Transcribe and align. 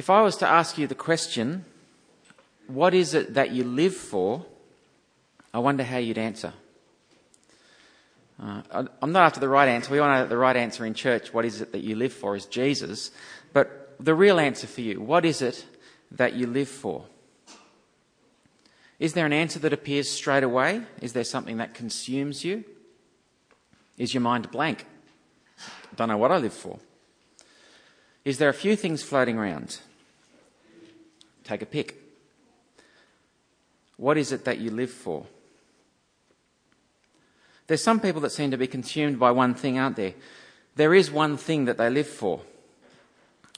If 0.00 0.08
I 0.08 0.22
was 0.22 0.38
to 0.38 0.48
ask 0.48 0.78
you 0.78 0.86
the 0.86 0.94
question, 0.94 1.66
what 2.68 2.94
is 2.94 3.12
it 3.12 3.34
that 3.34 3.50
you 3.50 3.64
live 3.64 3.94
for? 3.94 4.46
I 5.52 5.58
wonder 5.58 5.84
how 5.84 5.98
you'd 5.98 6.16
answer. 6.16 6.54
Uh, 8.42 8.62
I'm 9.02 9.12
not 9.12 9.24
after 9.24 9.40
the 9.40 9.48
right 9.50 9.68
answer. 9.68 9.92
We 9.92 9.98
all 9.98 10.08
know 10.08 10.20
that 10.20 10.30
the 10.30 10.38
right 10.38 10.56
answer 10.56 10.86
in 10.86 10.94
church, 10.94 11.34
what 11.34 11.44
is 11.44 11.60
it 11.60 11.72
that 11.72 11.82
you 11.82 11.96
live 11.96 12.14
for, 12.14 12.34
is 12.34 12.46
Jesus. 12.46 13.10
But 13.52 13.94
the 14.00 14.14
real 14.14 14.40
answer 14.40 14.66
for 14.66 14.80
you, 14.80 15.02
what 15.02 15.26
is 15.26 15.42
it 15.42 15.66
that 16.12 16.32
you 16.32 16.46
live 16.46 16.70
for? 16.70 17.04
Is 18.98 19.12
there 19.12 19.26
an 19.26 19.34
answer 19.34 19.58
that 19.58 19.74
appears 19.74 20.08
straight 20.08 20.44
away? 20.44 20.80
Is 21.02 21.12
there 21.12 21.24
something 21.24 21.58
that 21.58 21.74
consumes 21.74 22.42
you? 22.42 22.64
Is 23.98 24.14
your 24.14 24.22
mind 24.22 24.50
blank? 24.50 24.86
Don't 25.94 26.08
know 26.08 26.16
what 26.16 26.32
I 26.32 26.38
live 26.38 26.54
for. 26.54 26.78
Is 28.24 28.38
there 28.38 28.48
a 28.48 28.54
few 28.54 28.76
things 28.76 29.02
floating 29.02 29.36
around? 29.36 29.80
Take 31.44 31.62
a 31.62 31.66
pick. 31.66 31.96
What 33.96 34.16
is 34.16 34.32
it 34.32 34.44
that 34.44 34.58
you 34.58 34.70
live 34.70 34.90
for? 34.90 35.26
There's 37.66 37.82
some 37.82 38.00
people 38.00 38.20
that 38.22 38.30
seem 38.30 38.50
to 38.50 38.56
be 38.56 38.66
consumed 38.66 39.18
by 39.18 39.30
one 39.30 39.54
thing, 39.54 39.78
aren't 39.78 39.96
there? 39.96 40.14
There 40.76 40.94
is 40.94 41.10
one 41.10 41.36
thing 41.36 41.66
that 41.66 41.78
they 41.78 41.90
live 41.90 42.08
for. 42.08 42.40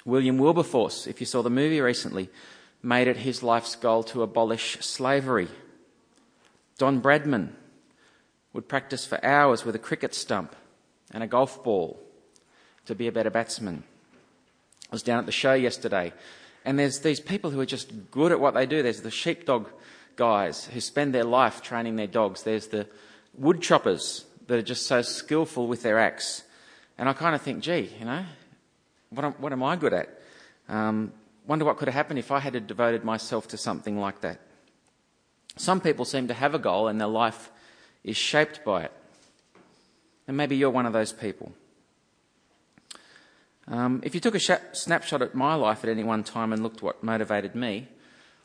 William 0.05 0.39
Wilberforce, 0.39 1.07
if 1.07 1.21
you 1.21 1.27
saw 1.27 1.43
the 1.43 1.51
movie 1.51 1.81
recently, 1.81 2.29
made 2.83 3.07
it 3.07 3.19
his 3.19 3.43
life's 3.43 3.77
goal 3.77 4.03
to 4.05 4.23
abolish 4.23 4.79
slavery. 4.81 5.49
Don 6.79 7.01
Bradman 7.01 7.53
would 8.53 8.69
practice 8.69 9.07
for 9.07 9.25
hours 9.25 9.65
with 9.65 9.75
a 9.75 9.79
cricket 9.79 10.15
stump 10.15 10.57
and 11.13 11.23
a 11.23 11.29
golf 11.29 11.63
ball 11.63 12.01
to 12.87 12.95
be 12.95 13.07
a 13.07 13.13
better 13.13 13.31
batsman. 13.31 13.85
I 14.91 14.95
was 14.95 15.03
down 15.03 15.21
at 15.21 15.27
the 15.27 15.33
show 15.33 15.55
yesterday, 15.55 16.13
and 16.65 16.79
there's 16.79 17.01
these 17.01 17.21
people 17.21 17.51
who 17.51 17.61
are 17.61 17.67
just 17.67 18.11
good 18.11 18.33
at 18.33 18.41
what 18.41 18.55
they 18.55 18.67
do. 18.67 18.83
There's 18.83 19.01
the 19.01 19.11
sheepdog 19.11 19.69
guys 20.17 20.67
who 20.67 20.81
spend 20.81 21.15
their 21.15 21.25
life 21.25 21.63
training 21.63 21.97
their 21.97 22.07
dogs. 22.07 22.43
There's 22.43 22.69
the 22.69 22.87
wood 23.35 23.61
choppers 23.61 24.25
that 24.47 24.59
are 24.59 24.63
just 24.63 24.87
so 24.87 25.03
skillful 25.03 25.67
with 25.67 25.83
their 25.83 25.99
axe. 25.99 26.43
And 26.99 27.09
I 27.09 27.13
kind 27.15 27.35
of 27.35 27.43
think, 27.43 27.63
gee, 27.63 27.91
you 27.99 28.05
know, 28.05 28.25
what 29.11 29.25
am, 29.25 29.33
what 29.35 29.53
am 29.53 29.63
I 29.63 29.77
good 29.77 29.93
at? 29.93 30.21
Um, 30.69 31.13
wonder 31.47 31.65
what 31.65 31.77
could 31.77 31.89
have 31.89 31.95
happened 31.95 32.19
if 32.19 32.31
I 32.31 32.39
had 32.39 32.67
devoted 32.67 33.05
myself 33.05 33.49
to 33.49 33.57
something 33.57 33.99
like 33.99 34.21
that. 34.21 34.41
Some 35.57 35.81
people 35.81 36.05
seem 36.05 36.29
to 36.29 36.35
have 36.35 36.55
a 36.55 36.59
goal 36.59 36.89
and 36.89 37.01
their 37.01 37.09
life 37.09 37.51
is 38.05 38.17
shaped 38.17 38.65
by 38.65 38.85
it. 38.85 38.93
And 40.29 40.37
maybe 40.37 40.57
you're 40.57 40.71
one 40.71 40.87
of 40.87 40.93
those 40.93 41.13
people. 41.13 41.53
Um, 43.73 44.03
if 44.05 44.15
you 44.15 44.21
took 44.21 44.35
a 44.35 44.39
sh- 44.39 44.51
snapshot 44.73 45.23
at 45.23 45.35
my 45.35 45.55
life 45.55 45.83
at 45.83 45.89
any 45.89 46.05
one 46.05 46.25
time 46.25 46.53
and 46.53 46.63
looked 46.63 46.83
what 46.83 47.03
motivated 47.03 47.55
me, 47.55 47.89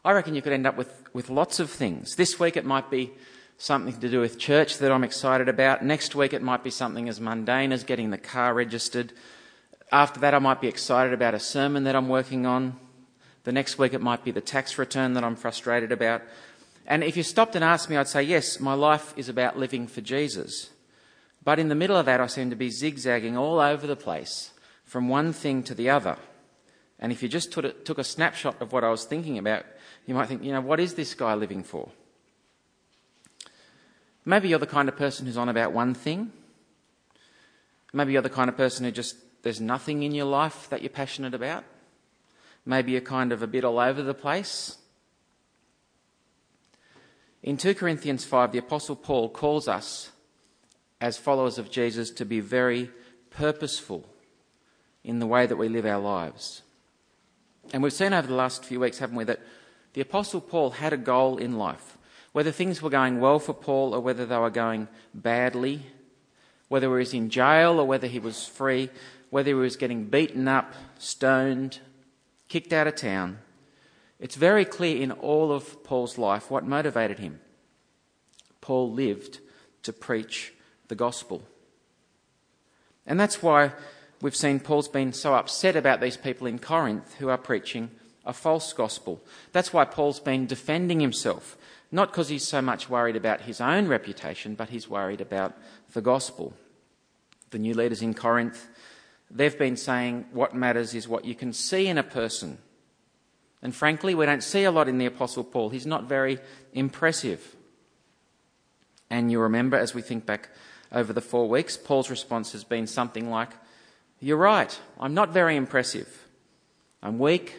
I 0.05 0.13
reckon 0.13 0.35
you 0.35 0.41
could 0.41 0.53
end 0.53 0.65
up 0.65 0.77
with, 0.77 1.03
with 1.11 1.29
lots 1.29 1.59
of 1.59 1.69
things. 1.69 2.15
This 2.15 2.39
week 2.39 2.55
it 2.55 2.63
might 2.63 2.89
be 2.89 3.11
something 3.57 3.99
to 3.99 4.09
do 4.09 4.21
with 4.21 4.39
church 4.39 4.77
that 4.77 4.89
I'm 4.89 5.03
excited 5.03 5.49
about. 5.49 5.83
Next 5.83 6.15
week 6.15 6.31
it 6.31 6.41
might 6.41 6.63
be 6.63 6.69
something 6.69 7.09
as 7.09 7.19
mundane 7.19 7.73
as 7.73 7.83
getting 7.83 8.09
the 8.09 8.17
car 8.17 8.53
registered. 8.53 9.11
After 9.91 10.21
that, 10.21 10.33
I 10.33 10.39
might 10.39 10.61
be 10.61 10.69
excited 10.69 11.11
about 11.11 11.33
a 11.33 11.41
sermon 11.41 11.83
that 11.83 11.95
I'm 11.95 12.07
working 12.07 12.45
on. 12.45 12.79
The 13.43 13.51
next 13.51 13.77
week 13.77 13.93
it 13.93 14.01
might 14.01 14.23
be 14.23 14.31
the 14.31 14.39
tax 14.39 14.77
return 14.77 15.13
that 15.15 15.25
I'm 15.25 15.35
frustrated 15.35 15.91
about. 15.91 16.21
And 16.85 17.03
if 17.03 17.17
you 17.17 17.23
stopped 17.23 17.55
and 17.55 17.65
asked 17.65 17.89
me, 17.89 17.97
I'd 17.97 18.07
say, 18.07 18.23
yes, 18.23 18.61
my 18.61 18.75
life 18.75 19.13
is 19.17 19.27
about 19.27 19.59
living 19.59 19.87
for 19.87 19.99
Jesus. 19.99 20.69
But 21.43 21.59
in 21.59 21.67
the 21.67 21.75
middle 21.75 21.97
of 21.97 22.05
that, 22.05 22.21
I 22.21 22.27
seem 22.27 22.49
to 22.49 22.55
be 22.55 22.69
zigzagging 22.69 23.35
all 23.35 23.59
over 23.59 23.85
the 23.85 23.97
place 23.97 24.51
from 24.87 25.09
one 25.09 25.33
thing 25.33 25.61
to 25.63 25.75
the 25.75 25.89
other. 25.89 26.17
And 26.97 27.11
if 27.11 27.21
you 27.21 27.29
just 27.29 27.51
took 27.51 27.97
a 27.99 28.03
snapshot 28.03 28.59
of 28.61 28.71
what 28.71 28.83
I 28.83 28.89
was 28.89 29.03
thinking 29.03 29.37
about, 29.37 29.65
you 30.07 30.15
might 30.15 30.27
think, 30.27 30.43
you 30.43 30.51
know, 30.51 30.61
what 30.61 30.79
is 30.79 30.95
this 30.95 31.13
guy 31.13 31.35
living 31.35 31.61
for? 31.61 31.89
Maybe 34.25 34.47
you're 34.47 34.59
the 34.59 34.65
kind 34.65 34.89
of 34.89 34.95
person 34.95 35.25
who's 35.25 35.37
on 35.37 35.49
about 35.49 35.73
one 35.73 35.93
thing. 35.93 36.31
Maybe 37.93 38.13
you're 38.13 38.21
the 38.21 38.29
kind 38.29 38.49
of 38.49 38.57
person 38.57 38.85
who 38.85 38.91
just, 38.91 39.17
there's 39.43 39.61
nothing 39.61 40.03
in 40.03 40.13
your 40.15 40.25
life 40.25 40.69
that 40.69 40.81
you're 40.81 40.89
passionate 40.89 41.33
about. 41.33 41.65
Maybe 42.65 42.93
you're 42.93 43.01
kind 43.01 43.31
of 43.31 43.43
a 43.43 43.47
bit 43.47 43.63
all 43.63 43.79
over 43.79 44.01
the 44.01 44.13
place. 44.13 44.77
In 47.43 47.57
2 47.57 47.75
Corinthians 47.75 48.23
5, 48.25 48.53
the 48.53 48.57
Apostle 48.57 48.95
Paul 48.95 49.29
calls 49.29 49.67
us, 49.67 50.11
as 50.99 51.17
followers 51.17 51.57
of 51.57 51.69
Jesus, 51.69 52.09
to 52.11 52.25
be 52.25 52.39
very 52.39 52.89
purposeful 53.29 54.09
in 55.07 55.19
the 55.19 55.25
way 55.25 55.45
that 55.45 55.55
we 55.55 55.69
live 55.69 55.85
our 55.85 56.01
lives. 56.01 56.61
And 57.71 57.81
we've 57.81 57.93
seen 57.93 58.11
over 58.11 58.27
the 58.27 58.33
last 58.33 58.65
few 58.65 58.81
weeks, 58.81 58.99
haven't 58.99 59.15
we, 59.15 59.23
that 59.23 59.39
the 59.93 60.01
Apostle 60.01 60.41
Paul 60.41 60.71
had 60.71 60.91
a 60.91 60.97
goal 60.97 61.37
in 61.37 61.57
life. 61.57 61.97
Whether 62.33 62.51
things 62.51 62.81
were 62.81 62.89
going 62.89 63.21
well 63.21 63.39
for 63.39 63.53
Paul 63.53 63.95
or 63.95 64.01
whether 64.01 64.25
they 64.25 64.37
were 64.37 64.49
going 64.49 64.89
badly, 65.13 65.83
whether 66.67 66.87
he 66.87 66.99
was 66.99 67.13
in 67.13 67.29
jail 67.29 67.79
or 67.79 67.85
whether 67.85 68.07
he 68.07 68.19
was 68.19 68.45
free, 68.45 68.89
whether 69.29 69.47
he 69.47 69.53
was 69.53 69.77
getting 69.77 70.03
beaten 70.03 70.45
up, 70.45 70.73
stoned, 70.99 71.79
kicked 72.49 72.73
out 72.73 72.87
of 72.87 72.95
town, 72.95 73.39
it's 74.19 74.35
very 74.35 74.65
clear 74.65 75.01
in 75.01 75.13
all 75.13 75.53
of 75.53 75.85
Paul's 75.85 76.17
life 76.17 76.51
what 76.51 76.65
motivated 76.65 77.19
him. 77.19 77.39
Paul 78.59 78.91
lived 78.91 79.39
to 79.83 79.93
preach 79.93 80.53
the 80.89 80.95
gospel. 80.95 81.43
And 83.05 83.17
that's 83.17 83.41
why 83.41 83.71
we've 84.21 84.35
seen 84.35 84.59
Paul's 84.59 84.87
been 84.87 85.13
so 85.13 85.35
upset 85.35 85.75
about 85.75 86.01
these 86.01 86.17
people 86.17 86.47
in 86.47 86.59
Corinth 86.59 87.15
who 87.15 87.29
are 87.29 87.37
preaching 87.37 87.91
a 88.25 88.33
false 88.33 88.73
gospel. 88.73 89.21
That's 89.53 89.71
why 89.71 89.85
Paul's 89.85 90.19
been 90.19 90.45
defending 90.45 90.99
himself, 90.99 91.57
not 91.91 92.11
because 92.11 92.29
he's 92.29 92.47
so 92.47 92.61
much 92.61 92.89
worried 92.89 93.15
about 93.15 93.41
his 93.41 93.61
own 93.61 93.87
reputation, 93.87 94.55
but 94.55 94.69
he's 94.69 94.89
worried 94.89 95.21
about 95.21 95.55
the 95.93 96.01
gospel. 96.01 96.53
The 97.51 97.59
new 97.59 97.73
leaders 97.73 98.01
in 98.01 98.13
Corinth, 98.13 98.67
they've 99.31 99.57
been 99.57 99.77
saying 99.77 100.25
what 100.33 100.53
matters 100.53 100.93
is 100.93 101.07
what 101.07 101.25
you 101.25 101.35
can 101.35 101.53
see 101.53 101.87
in 101.87 101.97
a 101.97 102.03
person. 102.03 102.57
And 103.61 103.73
frankly, 103.73 104.13
we 104.13 104.25
don't 104.25 104.43
see 104.43 104.65
a 104.65 104.71
lot 104.71 104.89
in 104.89 104.97
the 104.97 105.05
Apostle 105.05 105.43
Paul. 105.43 105.69
He's 105.69 105.85
not 105.85 106.03
very 106.03 106.39
impressive. 106.73 107.55
And 109.09 109.31
you 109.31 109.39
remember, 109.39 109.77
as 109.77 109.93
we 109.93 110.01
think 110.01 110.25
back 110.25 110.49
over 110.91 111.13
the 111.13 111.21
four 111.21 111.47
weeks, 111.47 111.77
Paul's 111.77 112.09
response 112.09 112.51
has 112.51 112.63
been 112.63 112.87
something 112.87 113.29
like, 113.29 113.51
You're 114.19 114.37
right, 114.37 114.77
I'm 114.99 115.13
not 115.13 115.31
very 115.31 115.55
impressive. 115.55 116.27
I'm 117.01 117.19
weak, 117.19 117.55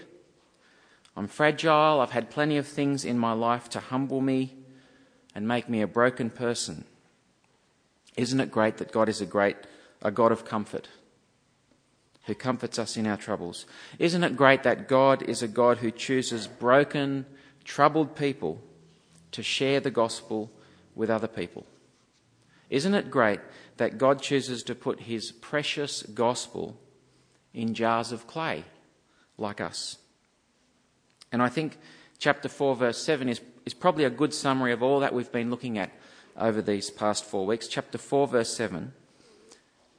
I'm 1.16 1.28
fragile, 1.28 2.00
I've 2.00 2.10
had 2.10 2.30
plenty 2.30 2.56
of 2.56 2.66
things 2.66 3.04
in 3.04 3.18
my 3.18 3.32
life 3.32 3.68
to 3.70 3.80
humble 3.80 4.20
me 4.20 4.54
and 5.34 5.46
make 5.46 5.68
me 5.68 5.82
a 5.82 5.86
broken 5.86 6.30
person. 6.30 6.84
Isn't 8.16 8.40
it 8.40 8.50
great 8.50 8.78
that 8.78 8.92
God 8.92 9.08
is 9.08 9.20
a 9.20 9.26
great, 9.26 9.56
a 10.02 10.10
God 10.10 10.32
of 10.32 10.44
comfort? 10.44 10.88
who 12.28 12.34
comforts 12.34 12.78
us 12.78 12.98
in 12.98 13.06
our 13.06 13.16
troubles. 13.16 13.64
Isn't 13.98 14.22
it 14.22 14.36
great 14.36 14.62
that 14.62 14.86
God 14.86 15.22
is 15.22 15.42
a 15.42 15.48
God 15.48 15.78
who 15.78 15.90
chooses 15.90 16.46
broken, 16.46 17.24
troubled 17.64 18.14
people 18.14 18.60
to 19.32 19.42
share 19.42 19.80
the 19.80 19.90
gospel 19.90 20.52
with 20.94 21.08
other 21.08 21.26
people? 21.26 21.64
Isn't 22.70 22.94
it 22.94 23.10
great 23.10 23.40
that 23.76 23.98
God 23.98 24.20
chooses 24.20 24.62
to 24.64 24.74
put 24.74 25.00
his 25.00 25.32
precious 25.32 26.02
gospel 26.02 26.78
in 27.54 27.74
jars 27.74 28.12
of 28.12 28.26
clay 28.26 28.64
like 29.36 29.60
us? 29.60 29.98
And 31.32 31.42
I 31.42 31.48
think 31.48 31.78
chapter 32.18 32.48
4, 32.48 32.76
verse 32.76 32.98
7 32.98 33.28
is, 33.28 33.40
is 33.64 33.74
probably 33.74 34.04
a 34.04 34.10
good 34.10 34.34
summary 34.34 34.72
of 34.72 34.82
all 34.82 35.00
that 35.00 35.14
we've 35.14 35.32
been 35.32 35.50
looking 35.50 35.78
at 35.78 35.90
over 36.36 36.62
these 36.62 36.90
past 36.90 37.24
four 37.24 37.46
weeks. 37.46 37.68
Chapter 37.68 37.98
4, 37.98 38.28
verse 38.28 38.54
7. 38.54 38.92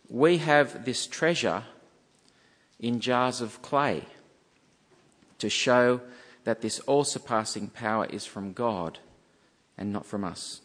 We 0.09 0.37
have 0.37 0.85
this 0.85 1.05
treasure 1.05 1.63
in 2.79 2.99
jars 2.99 3.41
of 3.41 3.61
clay 3.61 4.05
to 5.37 5.49
show 5.49 6.01
that 6.43 6.61
this 6.61 6.79
all 6.81 7.03
surpassing 7.03 7.67
power 7.67 8.05
is 8.05 8.25
from 8.25 8.53
God 8.53 8.99
and 9.77 9.91
not 9.93 10.05
from 10.05 10.23
us. 10.23 10.61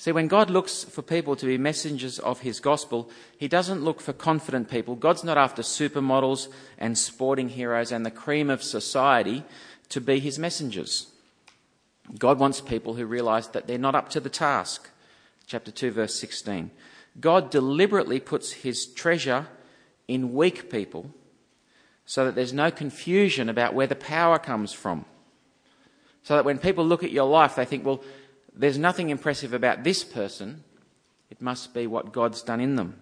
See, 0.00 0.12
when 0.12 0.28
God 0.28 0.48
looks 0.48 0.82
for 0.82 1.02
people 1.02 1.36
to 1.36 1.44
be 1.44 1.58
messengers 1.58 2.18
of 2.18 2.40
his 2.40 2.58
gospel, 2.58 3.10
he 3.36 3.48
doesn't 3.48 3.84
look 3.84 4.00
for 4.00 4.14
confident 4.14 4.70
people. 4.70 4.94
God's 4.94 5.24
not 5.24 5.36
after 5.36 5.60
supermodels 5.60 6.48
and 6.78 6.96
sporting 6.96 7.50
heroes 7.50 7.92
and 7.92 8.06
the 8.06 8.10
cream 8.10 8.48
of 8.48 8.62
society 8.62 9.44
to 9.90 10.00
be 10.00 10.18
his 10.18 10.38
messengers. 10.38 11.08
God 12.18 12.38
wants 12.38 12.62
people 12.62 12.94
who 12.94 13.04
realize 13.04 13.48
that 13.48 13.66
they're 13.66 13.76
not 13.76 13.94
up 13.94 14.08
to 14.12 14.20
the 14.20 14.30
task. 14.30 14.88
Chapter 15.46 15.70
2, 15.70 15.90
verse 15.90 16.14
16. 16.14 16.70
God 17.20 17.50
deliberately 17.50 18.20
puts 18.20 18.52
his 18.52 18.86
treasure 18.86 19.48
in 20.08 20.32
weak 20.32 20.70
people 20.70 21.10
so 22.06 22.24
that 22.24 22.34
there's 22.34 22.54
no 22.54 22.70
confusion 22.70 23.50
about 23.50 23.74
where 23.74 23.86
the 23.86 23.94
power 23.96 24.38
comes 24.38 24.72
from. 24.72 25.04
So 26.22 26.36
that 26.36 26.46
when 26.46 26.56
people 26.56 26.86
look 26.86 27.04
at 27.04 27.12
your 27.12 27.28
life, 27.28 27.56
they 27.56 27.66
think, 27.66 27.84
well, 27.84 28.02
there's 28.60 28.78
nothing 28.78 29.08
impressive 29.08 29.54
about 29.54 29.84
this 29.84 30.04
person. 30.04 30.64
It 31.30 31.40
must 31.40 31.72
be 31.72 31.86
what 31.86 32.12
God's 32.12 32.42
done 32.42 32.60
in 32.60 32.76
them. 32.76 33.00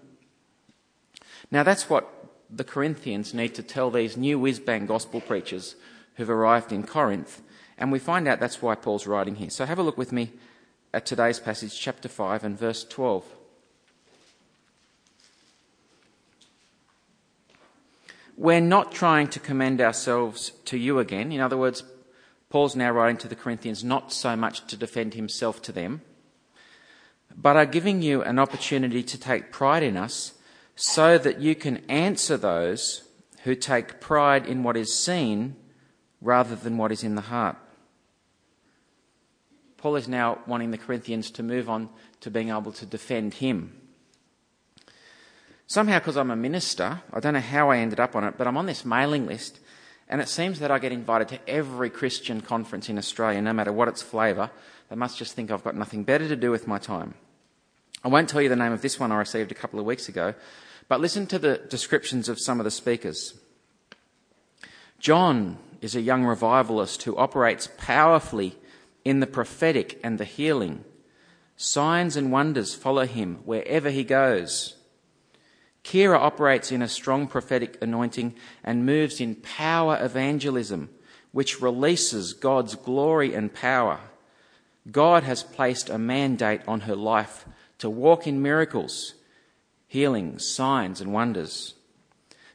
Now, 1.50 1.64
that's 1.64 1.90
what 1.90 2.08
the 2.48 2.64
Corinthians 2.64 3.34
need 3.34 3.54
to 3.56 3.62
tell 3.62 3.90
these 3.90 4.16
new 4.16 4.38
whiz 4.38 4.60
bang 4.60 4.86
gospel 4.86 5.20
preachers 5.20 5.74
who've 6.14 6.30
arrived 6.30 6.72
in 6.72 6.84
Corinth. 6.84 7.42
And 7.76 7.90
we 7.90 7.98
find 7.98 8.28
out 8.28 8.38
that's 8.38 8.62
why 8.62 8.76
Paul's 8.76 9.06
writing 9.06 9.36
here. 9.36 9.50
So 9.50 9.66
have 9.66 9.78
a 9.78 9.82
look 9.82 9.98
with 9.98 10.12
me 10.12 10.30
at 10.94 11.04
today's 11.04 11.40
passage, 11.40 11.78
chapter 11.78 12.08
5 12.08 12.44
and 12.44 12.58
verse 12.58 12.84
12. 12.84 13.24
We're 18.36 18.60
not 18.60 18.92
trying 18.92 19.26
to 19.28 19.40
commend 19.40 19.80
ourselves 19.80 20.52
to 20.66 20.78
you 20.78 21.00
again. 21.00 21.32
In 21.32 21.40
other 21.40 21.56
words, 21.56 21.82
Paul's 22.50 22.76
now 22.76 22.90
writing 22.90 23.18
to 23.18 23.28
the 23.28 23.36
Corinthians 23.36 23.84
not 23.84 24.12
so 24.12 24.34
much 24.36 24.66
to 24.68 24.76
defend 24.76 25.14
himself 25.14 25.60
to 25.62 25.72
them, 25.72 26.00
but 27.36 27.56
are 27.56 27.66
giving 27.66 28.00
you 28.00 28.22
an 28.22 28.38
opportunity 28.38 29.02
to 29.02 29.18
take 29.18 29.52
pride 29.52 29.82
in 29.82 29.96
us 29.96 30.32
so 30.74 31.18
that 31.18 31.40
you 31.40 31.54
can 31.54 31.78
answer 31.88 32.36
those 32.36 33.02
who 33.42 33.54
take 33.54 34.00
pride 34.00 34.46
in 34.46 34.62
what 34.62 34.76
is 34.76 34.94
seen 34.94 35.56
rather 36.20 36.56
than 36.56 36.78
what 36.78 36.92
is 36.92 37.04
in 37.04 37.14
the 37.14 37.22
heart. 37.22 37.56
Paul 39.76 39.96
is 39.96 40.08
now 40.08 40.38
wanting 40.46 40.70
the 40.70 40.78
Corinthians 40.78 41.30
to 41.32 41.42
move 41.42 41.70
on 41.70 41.88
to 42.20 42.30
being 42.30 42.48
able 42.48 42.72
to 42.72 42.86
defend 42.86 43.34
him. 43.34 43.72
Somehow, 45.66 45.98
because 45.98 46.16
I'm 46.16 46.30
a 46.30 46.36
minister, 46.36 47.02
I 47.12 47.20
don't 47.20 47.34
know 47.34 47.40
how 47.40 47.70
I 47.70 47.78
ended 47.78 48.00
up 48.00 48.16
on 48.16 48.24
it, 48.24 48.34
but 48.38 48.46
I'm 48.46 48.56
on 48.56 48.66
this 48.66 48.84
mailing 48.84 49.26
list, 49.26 49.60
and 50.08 50.20
it 50.20 50.28
seems 50.28 50.60
that 50.60 50.70
I 50.70 50.78
get 50.78 50.92
invited 50.92 51.28
to 51.28 51.48
every 51.48 51.90
Christian 51.90 52.40
conference 52.40 52.88
in 52.88 52.98
Australia, 52.98 53.42
no 53.42 53.52
matter 53.52 53.72
what 53.72 53.88
its 53.88 54.02
flavour. 54.02 54.50
They 54.88 54.96
must 54.96 55.18
just 55.18 55.34
think 55.34 55.50
I've 55.50 55.64
got 55.64 55.76
nothing 55.76 56.04
better 56.04 56.26
to 56.28 56.36
do 56.36 56.50
with 56.50 56.66
my 56.66 56.78
time. 56.78 57.14
I 58.02 58.08
won't 58.08 58.28
tell 58.28 58.40
you 58.40 58.48
the 58.48 58.56
name 58.56 58.72
of 58.72 58.80
this 58.80 58.98
one 58.98 59.12
I 59.12 59.18
received 59.18 59.52
a 59.52 59.56
couple 59.56 59.78
of 59.78 59.84
weeks 59.84 60.08
ago, 60.08 60.34
but 60.88 61.00
listen 61.00 61.26
to 61.26 61.38
the 61.38 61.58
descriptions 61.68 62.28
of 62.28 62.40
some 62.40 62.58
of 62.58 62.64
the 62.64 62.70
speakers. 62.70 63.34
John 64.98 65.58
is 65.82 65.94
a 65.94 66.00
young 66.00 66.24
revivalist 66.24 67.02
who 67.02 67.16
operates 67.16 67.68
powerfully 67.76 68.56
in 69.04 69.20
the 69.20 69.26
prophetic 69.26 70.00
and 70.02 70.18
the 70.18 70.24
healing. 70.24 70.84
Signs 71.56 72.16
and 72.16 72.32
wonders 72.32 72.74
follow 72.74 73.04
him 73.04 73.40
wherever 73.44 73.90
he 73.90 74.04
goes. 74.04 74.77
Kira 75.84 76.18
operates 76.18 76.70
in 76.70 76.82
a 76.82 76.88
strong 76.88 77.26
prophetic 77.26 77.78
anointing 77.80 78.34
and 78.62 78.84
moves 78.84 79.20
in 79.20 79.36
power 79.36 79.98
evangelism, 80.00 80.90
which 81.32 81.60
releases 81.60 82.32
God's 82.32 82.74
glory 82.74 83.34
and 83.34 83.52
power. 83.52 84.00
God 84.90 85.22
has 85.22 85.42
placed 85.42 85.88
a 85.88 85.98
mandate 85.98 86.62
on 86.66 86.80
her 86.80 86.96
life 86.96 87.46
to 87.78 87.90
walk 87.90 88.26
in 88.26 88.42
miracles 88.42 89.14
healings, 89.86 90.46
signs, 90.46 91.00
and 91.00 91.14
wonders. 91.14 91.74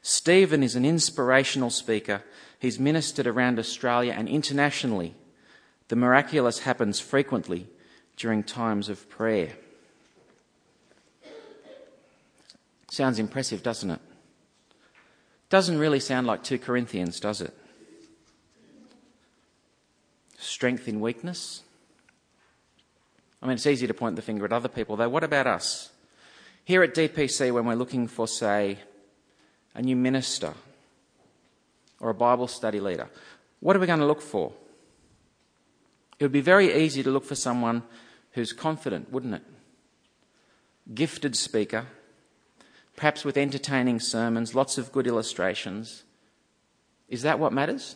Stephen 0.04 0.62
is 0.62 0.76
an 0.76 0.86
inspirational 0.86 1.72
speaker. 1.72 2.22
He's 2.60 2.80
ministered 2.80 3.26
around 3.26 3.58
Australia 3.58 4.14
and 4.16 4.30
internationally. 4.30 5.16
The 5.88 5.96
miraculous 5.96 6.60
happens 6.60 7.00
frequently 7.00 7.68
during 8.18 8.44
times 8.44 8.88
of 8.88 9.10
prayer. 9.10 9.54
Sounds 12.94 13.18
impressive, 13.18 13.64
doesn't 13.64 13.90
it? 13.90 14.00
Doesn't 15.50 15.80
really 15.80 16.00
sound 16.00 16.28
like 16.28 16.44
2 16.44 16.60
Corinthians, 16.60 17.20
does 17.20 17.42
it? 17.42 17.52
Strength 20.38 20.88
in 20.88 21.02
weakness. 21.02 21.64
I 23.42 23.48
mean, 23.48 23.56
it's 23.56 23.66
easy 23.66 23.88
to 23.88 23.96
point 23.96 24.16
the 24.16 24.22
finger 24.22 24.46
at 24.46 24.54
other 24.54 24.68
people, 24.68 24.96
though. 24.96 25.10
What 25.10 25.24
about 25.24 25.48
us? 25.48 25.90
Here 26.66 26.84
at 26.84 26.94
DPC, 26.94 27.52
when 27.52 27.66
we're 27.66 27.74
looking 27.74 28.08
for, 28.08 28.28
say, 28.28 28.78
a 29.74 29.82
new 29.82 29.96
minister 29.96 30.54
or 32.00 32.12
a 32.12 32.14
Bible 32.14 32.48
study 32.48 32.80
leader, 32.80 33.10
what 33.60 33.76
are 33.76 33.80
we 33.80 33.88
going 33.88 34.02
to 34.02 34.06
look 34.06 34.22
for? 34.22 34.54
It 36.20 36.26
would 36.26 36.32
be 36.32 36.42
very 36.42 36.72
easy 36.84 37.02
to 37.02 37.10
look 37.10 37.26
for 37.26 37.34
someone 37.34 37.82
who's 38.34 38.54
confident, 38.54 39.12
wouldn't 39.12 39.34
it? 39.34 39.44
Gifted 40.94 41.36
speaker, 41.36 41.88
perhaps 42.96 43.26
with 43.26 43.38
entertaining 43.38 44.00
sermons, 44.00 44.56
lots 44.56 44.78
of 44.78 44.92
good 44.92 45.08
illustrations. 45.08 46.04
Is 47.10 47.22
that 47.24 47.40
what 47.40 47.54
matters? 47.54 47.96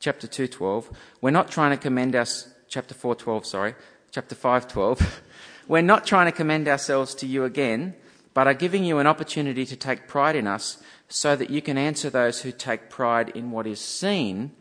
Chapter 0.00 0.26
2:12. 0.26 0.90
We're 1.20 1.30
not 1.30 1.50
trying 1.50 1.70
to 1.70 1.76
commend 1.76 2.14
us 2.14 2.48
chapter 2.68 2.94
4:12, 2.94 3.44
sorry. 3.44 3.74
Chapter 4.10 4.34
5:12. 4.34 5.20
We're 5.68 5.82
not 5.82 6.06
trying 6.06 6.26
to 6.26 6.36
commend 6.36 6.66
ourselves 6.66 7.14
to 7.16 7.26
you 7.26 7.44
again, 7.44 7.94
but 8.32 8.46
are 8.46 8.54
giving 8.54 8.84
you 8.84 8.98
an 8.98 9.06
opportunity 9.06 9.66
to 9.66 9.76
take 9.76 10.08
pride 10.08 10.36
in 10.36 10.46
us 10.46 10.78
so 11.08 11.36
that 11.36 11.50
you 11.50 11.60
can 11.60 11.76
answer 11.76 12.08
those 12.08 12.42
who 12.42 12.52
take 12.52 12.88
pride 12.88 13.30
in 13.30 13.50
what 13.50 13.66
is 13.66 13.80
seen 13.80 14.52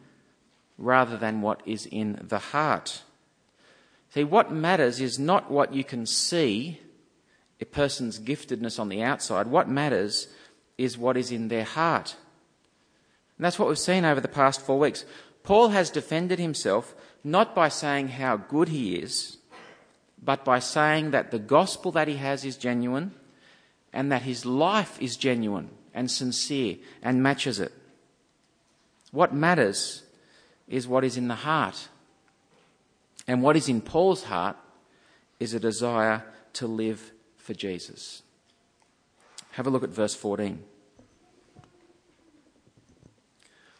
rather 0.77 1.17
than 1.17 1.41
what 1.41 1.61
is 1.65 1.85
in 1.85 2.19
the 2.21 2.39
heart. 2.39 3.03
See, 4.13 4.23
what 4.23 4.51
matters 4.51 4.99
is 4.99 5.19
not 5.19 5.51
what 5.51 5.73
you 5.73 5.83
can 5.83 6.05
see, 6.05 6.79
a 7.59 7.65
person's 7.65 8.19
giftedness 8.19 8.79
on 8.79 8.89
the 8.89 9.01
outside. 9.01 9.47
What 9.47 9.69
matters 9.69 10.27
is 10.77 10.97
what 10.97 11.17
is 11.17 11.31
in 11.31 11.47
their 11.47 11.63
heart. 11.63 12.15
And 13.37 13.45
that's 13.45 13.57
what 13.57 13.67
we've 13.67 13.79
seen 13.79 14.05
over 14.05 14.21
the 14.21 14.27
past 14.27 14.61
four 14.61 14.79
weeks. 14.79 15.05
Paul 15.43 15.69
has 15.69 15.89
defended 15.89 16.39
himself 16.39 16.95
not 17.23 17.55
by 17.55 17.69
saying 17.69 18.09
how 18.09 18.37
good 18.37 18.69
he 18.69 18.95
is, 18.95 19.37
but 20.21 20.43
by 20.43 20.59
saying 20.59 21.11
that 21.11 21.31
the 21.31 21.39
gospel 21.39 21.91
that 21.93 22.07
he 22.07 22.15
has 22.15 22.45
is 22.45 22.57
genuine 22.57 23.11
and 23.93 24.11
that 24.11 24.23
his 24.23 24.45
life 24.45 25.01
is 25.01 25.15
genuine 25.15 25.69
and 25.93 26.11
sincere 26.11 26.77
and 27.01 27.23
matches 27.23 27.59
it. 27.59 27.71
What 29.11 29.33
matters 29.33 30.03
is 30.67 30.87
what 30.87 31.03
is 31.03 31.17
in 31.17 31.27
the 31.27 31.35
heart. 31.35 31.87
And 33.27 33.41
what 33.41 33.55
is 33.55 33.69
in 33.69 33.81
Paul's 33.81 34.23
heart 34.23 34.57
is 35.39 35.53
a 35.53 35.59
desire 35.59 36.23
to 36.53 36.67
live 36.67 37.11
for 37.47 37.53
Jesus. 37.53 38.23
Have 39.51 39.65
a 39.65 39.69
look 39.69 39.83
at 39.83 39.89
verse 39.89 40.13
14. 40.13 40.61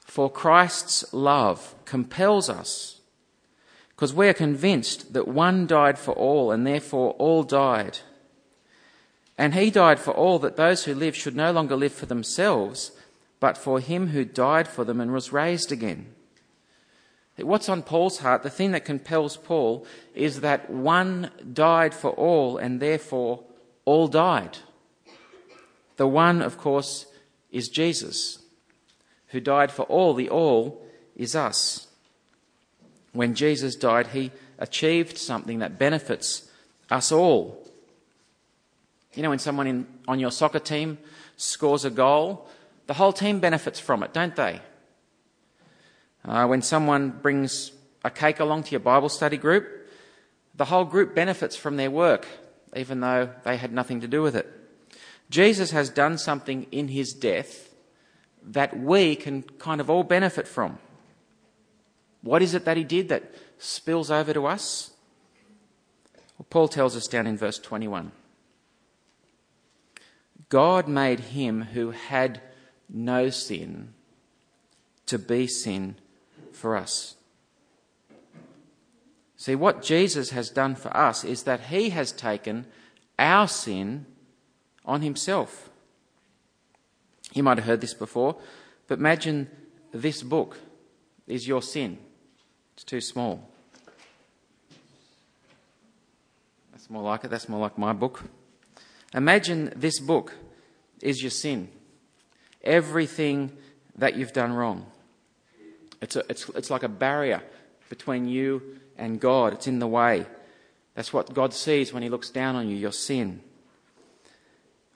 For 0.06 0.32
Christ's 0.32 1.14
love 1.14 1.76
compels 1.84 2.50
us 2.50 3.02
because 3.90 4.14
we 4.14 4.30
are 4.30 4.34
convinced 4.34 5.12
that 5.12 5.28
one 5.28 5.68
died 5.68 6.00
for 6.00 6.14
all, 6.14 6.50
and 6.50 6.66
therefore 6.66 7.12
all 7.20 7.44
died. 7.44 8.00
And 9.38 9.54
he 9.54 9.70
died 9.70 10.00
for 10.00 10.12
all, 10.12 10.40
that 10.40 10.56
those 10.56 10.86
who 10.86 10.96
live 10.96 11.16
should 11.16 11.36
no 11.36 11.52
longer 11.52 11.76
live 11.76 11.94
for 11.94 12.06
themselves, 12.06 12.92
but 13.42 13.58
for 13.58 13.82
him 13.82 14.10
who 14.10 14.24
died 14.24 14.68
for 14.68 14.86
them 14.86 15.02
and 15.02 15.12
was 15.12 15.34
raised 15.34 15.74
again. 15.74 16.14
What's 17.38 17.70
on 17.70 17.84
Paul's 17.84 18.20
heart, 18.20 18.44
the 18.44 18.50
thing 18.50 18.72
that 18.72 18.86
compels 18.86 19.36
Paul, 19.36 19.86
is 20.16 20.40
that 20.40 20.70
one 20.70 21.32
died 21.54 21.94
for 21.94 22.12
all, 22.12 22.58
and 22.58 22.80
therefore 22.80 23.44
all 23.88 24.08
died. 24.08 24.58
The 25.96 26.08
one, 26.08 26.42
of 26.42 26.58
course, 26.58 27.08
is 27.52 27.70
Jesus, 27.70 28.40
who 29.30 29.40
died 29.40 29.72
for 29.72 29.84
all. 29.84 30.14
The 30.14 30.30
all 30.30 30.86
is 31.16 31.36
us 31.36 31.88
when 33.18 33.34
Jesus 33.34 33.76
died, 33.76 34.08
he 34.08 34.32
achieved 34.60 35.18
something 35.18 35.60
that 35.60 35.80
benefits 35.80 36.50
us 36.92 37.12
all. 37.12 37.68
You 39.16 39.24
know, 39.24 39.32
when 39.32 39.40
someone 39.40 39.66
in, 39.66 39.88
on 40.08 40.20
your 40.20 40.30
soccer 40.30 40.60
team 40.60 41.00
scores 41.36 41.84
a 41.84 41.90
goal, 41.90 42.48
the 42.86 42.94
whole 42.94 43.12
team 43.12 43.40
benefits 43.40 43.80
from 43.80 44.04
it, 44.04 44.14
don't 44.14 44.36
they? 44.36 44.62
Uh, 46.24 46.46
when 46.46 46.62
someone 46.62 47.10
brings 47.10 47.72
a 48.04 48.12
cake 48.12 48.40
along 48.40 48.64
to 48.64 48.72
your 48.72 48.82
Bible 48.82 49.10
study 49.10 49.38
group, 49.38 49.68
the 50.54 50.66
whole 50.66 50.86
group 50.86 51.16
benefits 51.16 51.56
from 51.56 51.78
their 51.78 51.90
work, 51.90 52.28
even 52.76 53.00
though 53.00 53.30
they 53.44 53.58
had 53.58 53.72
nothing 53.72 54.02
to 54.02 54.08
do 54.08 54.22
with 54.22 54.36
it. 54.36 54.48
Jesus 55.30 55.72
has 55.72 55.90
done 55.90 56.18
something 56.18 56.68
in 56.72 56.88
his 56.88 57.14
death 57.14 57.74
that 58.44 58.78
we 58.80 59.16
can 59.16 59.44
kind 59.44 59.82
of 59.82 59.90
all 59.90 60.04
benefit 60.04 60.48
from. 60.48 60.78
What 62.22 62.42
is 62.42 62.54
it 62.54 62.66
that 62.66 62.78
he 62.78 62.84
did 62.84 63.10
that 63.10 63.36
spills 63.58 64.10
over 64.10 64.34
to 64.34 64.46
us? 64.46 64.92
Well, 66.38 66.48
Paul 66.50 66.68
tells 66.68 66.96
us 66.96 67.08
down 67.08 67.28
in 67.28 67.38
verse 67.38 67.60
21 67.60 68.12
God 70.50 70.88
made 70.88 71.20
him 71.20 71.62
who 71.62 71.92
had 71.92 72.42
no 72.90 73.30
sin 73.30 73.94
to 75.08 75.20
be 75.20 75.46
sin 75.48 75.96
for 76.54 76.78
us. 76.78 77.17
See, 79.38 79.54
what 79.54 79.84
Jesus 79.84 80.32
has 80.32 80.50
done 80.50 80.76
for 80.76 80.96
us 80.98 81.24
is 81.24 81.44
that 81.44 81.68
he 81.68 81.92
has 81.92 82.12
taken 82.12 82.66
our 83.20 83.48
sin 83.48 84.08
on 84.84 85.02
himself. 85.02 85.70
You 87.34 87.44
might 87.44 87.60
have 87.60 87.68
heard 87.68 87.82
this 87.82 87.94
before, 87.94 88.36
but 88.88 88.98
imagine 88.98 89.50
this 89.94 90.24
book 90.24 90.58
is 91.28 91.48
your 91.48 91.62
sin. 91.62 92.00
It's 92.74 92.84
too 92.84 93.02
small. 93.02 93.48
That's 96.72 96.90
more 96.90 97.04
like 97.04 97.24
it. 97.24 97.30
That's 97.30 97.48
more 97.48 97.60
like 97.60 97.78
my 97.78 97.94
book. 97.94 98.24
Imagine 99.14 99.72
this 99.76 100.00
book 100.00 100.34
is 101.02 101.22
your 101.22 101.32
sin. 101.32 101.70
Everything 102.64 103.52
that 103.96 104.16
you've 104.16 104.34
done 104.34 104.54
wrong. 104.54 104.88
It's, 106.02 106.16
a, 106.16 106.24
it's, 106.30 106.50
it's 106.50 106.70
like 106.70 106.84
a 106.84 106.90
barrier 106.90 107.44
between 107.90 108.28
you 108.28 108.80
and 108.98 109.20
God. 109.20 109.54
It's 109.54 109.68
in 109.68 109.80
the 109.80 109.88
way. 109.88 110.26
That's 110.96 111.14
what 111.14 111.34
God 111.34 111.54
sees 111.54 111.94
when 111.94 112.04
He 112.04 112.10
looks 112.10 112.30
down 112.30 112.56
on 112.56 112.68
you, 112.70 112.76
your 112.76 112.92
sin. 112.92 113.42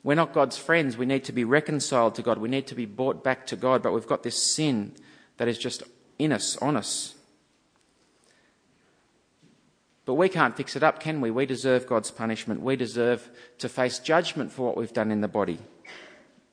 We're 0.04 0.16
not 0.16 0.34
God's 0.34 0.58
friends. 0.58 0.98
We 0.98 1.06
need 1.06 1.24
to 1.26 1.32
be 1.32 1.44
reconciled 1.44 2.16
to 2.16 2.24
God. 2.24 2.40
We 2.40 2.50
need 2.50 2.68
to 2.68 2.76
be 2.76 2.86
brought 2.86 3.24
back 3.24 3.46
to 3.48 3.56
God, 3.56 3.84
but 3.84 3.94
we've 3.94 4.08
got 4.08 4.24
this 4.24 4.42
sin 4.42 4.94
that 5.38 5.48
is 5.48 5.60
just 5.60 5.84
in 6.18 6.32
us, 6.32 6.58
on 6.58 6.76
us. 6.76 7.16
But 10.06 10.16
we 10.16 10.30
can't 10.30 10.58
fix 10.58 10.76
it 10.76 10.84
up, 10.84 11.00
can 11.00 11.22
we? 11.22 11.30
We 11.30 11.46
deserve 11.46 11.86
God's 11.86 12.10
punishment. 12.10 12.62
We 12.62 12.76
deserve 12.76 13.30
to 13.60 13.70
face 13.70 14.00
judgment 14.00 14.52
for 14.52 14.66
what 14.66 14.78
we've 14.78 14.92
done 14.92 15.12
in 15.12 15.22
the 15.22 15.28
body. 15.28 15.60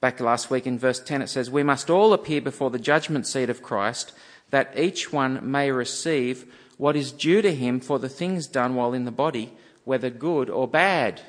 Back 0.01 0.21
last 0.21 0.51
week 0.51 0.67
in 0.67 0.79
verse 0.79 1.01
10, 1.01 1.23
it 1.23 1.29
says, 1.29 1.51
We 1.51 1.63
must 1.63 1.91
all 1.91 2.13
appear 2.13 2.41
before 2.41 2.71
the 2.71 2.79
judgment 2.79 3.27
seat 3.27 3.51
of 3.51 3.63
Christ, 3.63 4.13
that 4.51 4.79
each 4.79 5.13
one 5.13 5.51
may 5.51 5.71
receive 5.71 6.53
what 6.79 6.97
is 6.97 7.13
due 7.13 7.43
to 7.43 7.55
him 7.55 7.81
for 7.81 7.99
the 7.99 8.09
things 8.09 8.47
done 8.47 8.75
while 8.75 8.95
in 8.95 9.05
the 9.05 9.11
body, 9.11 9.53
whether 9.85 10.09
good 10.09 10.49
or 10.49 10.67
bad. 10.67 11.21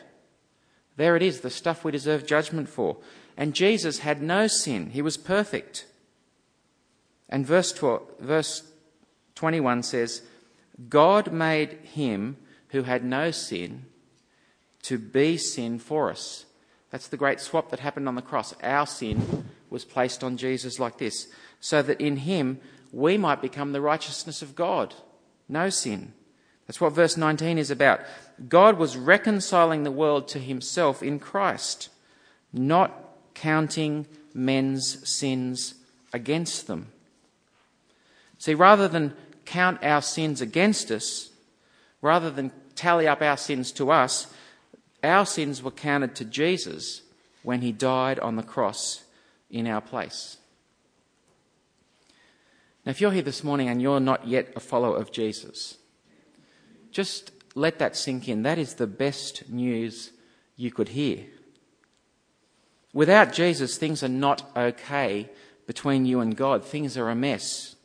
There 0.95 1.15
it 1.15 1.23
is, 1.23 1.41
the 1.41 1.49
stuff 1.49 1.83
we 1.83 1.91
deserve 1.91 2.25
judgment 2.25 2.69
for. 2.69 2.97
And 3.35 3.53
Jesus 3.53 3.99
had 3.99 4.21
no 4.21 4.47
sin, 4.47 4.91
he 4.91 5.01
was 5.01 5.17
perfect. 5.17 5.85
And 7.27 7.45
verse, 7.45 7.71
12, 7.73 8.01
verse 8.19 8.63
21 9.35 9.83
says, 9.83 10.21
God 10.87 11.31
made 11.31 11.73
him 11.83 12.37
who 12.69 12.83
had 12.83 13.03
no 13.03 13.31
sin 13.31 13.85
to 14.83 14.97
be 14.97 15.37
sin 15.37 15.79
for 15.79 16.09
us. 16.09 16.45
That's 16.91 17.07
the 17.07 17.17
great 17.17 17.39
swap 17.39 17.69
that 17.69 17.79
happened 17.79 18.07
on 18.07 18.15
the 18.15 18.21
cross. 18.21 18.53
Our 18.63 18.87
sin 18.87 19.45
was 19.69 19.85
placed 19.85 20.23
on 20.23 20.37
Jesus 20.37 20.79
like 20.79 20.97
this, 20.97 21.27
so 21.59 21.81
that 21.81 22.01
in 22.01 22.17
him 22.17 22.59
we 22.91 23.17
might 23.17 23.41
become 23.41 23.71
the 23.71 23.81
righteousness 23.81 24.41
of 24.41 24.55
God. 24.55 24.95
No 25.49 25.69
sin. 25.69 26.13
That's 26.67 26.79
what 26.79 26.93
verse 26.93 27.17
19 27.17 27.57
is 27.57 27.71
about. 27.71 28.01
God 28.47 28.77
was 28.77 28.95
reconciling 28.95 29.83
the 29.83 29.91
world 29.91 30.27
to 30.29 30.39
himself 30.39 31.01
in 31.01 31.19
Christ, 31.19 31.89
not 32.53 32.93
counting 33.33 34.05
men's 34.33 35.09
sins 35.09 35.73
against 36.13 36.67
them. 36.67 36.91
See, 38.37 38.53
rather 38.53 38.87
than 38.87 39.15
count 39.45 39.83
our 39.83 40.01
sins 40.01 40.41
against 40.41 40.91
us, 40.91 41.31
rather 42.01 42.29
than 42.29 42.51
tally 42.75 43.07
up 43.07 43.21
our 43.21 43.35
sins 43.35 43.71
to 43.73 43.91
us, 43.91 44.31
our 45.03 45.25
sins 45.25 45.63
were 45.63 45.71
counted 45.71 46.15
to 46.15 46.25
Jesus 46.25 47.01
when 47.43 47.61
he 47.61 47.71
died 47.71 48.19
on 48.19 48.35
the 48.35 48.43
cross 48.43 49.03
in 49.49 49.65
our 49.67 49.81
place. 49.81 50.37
Now, 52.85 52.91
if 52.91 53.01
you're 53.01 53.11
here 53.11 53.21
this 53.21 53.43
morning 53.43 53.69
and 53.69 53.81
you're 53.81 53.99
not 53.99 54.27
yet 54.27 54.53
a 54.55 54.59
follower 54.59 54.97
of 54.97 55.11
Jesus, 55.11 55.77
just 56.91 57.31
let 57.55 57.79
that 57.79 57.95
sink 57.95 58.27
in. 58.27 58.43
That 58.43 58.57
is 58.57 58.75
the 58.75 58.87
best 58.87 59.49
news 59.49 60.11
you 60.55 60.71
could 60.71 60.89
hear. 60.89 61.25
Without 62.93 63.33
Jesus, 63.33 63.77
things 63.77 64.03
are 64.03 64.07
not 64.07 64.49
okay 64.55 65.29
between 65.67 66.05
you 66.05 66.19
and 66.19 66.35
God. 66.35 66.63
Things 66.63 66.97
are 66.97 67.09
a 67.09 67.15
mess. 67.15 67.75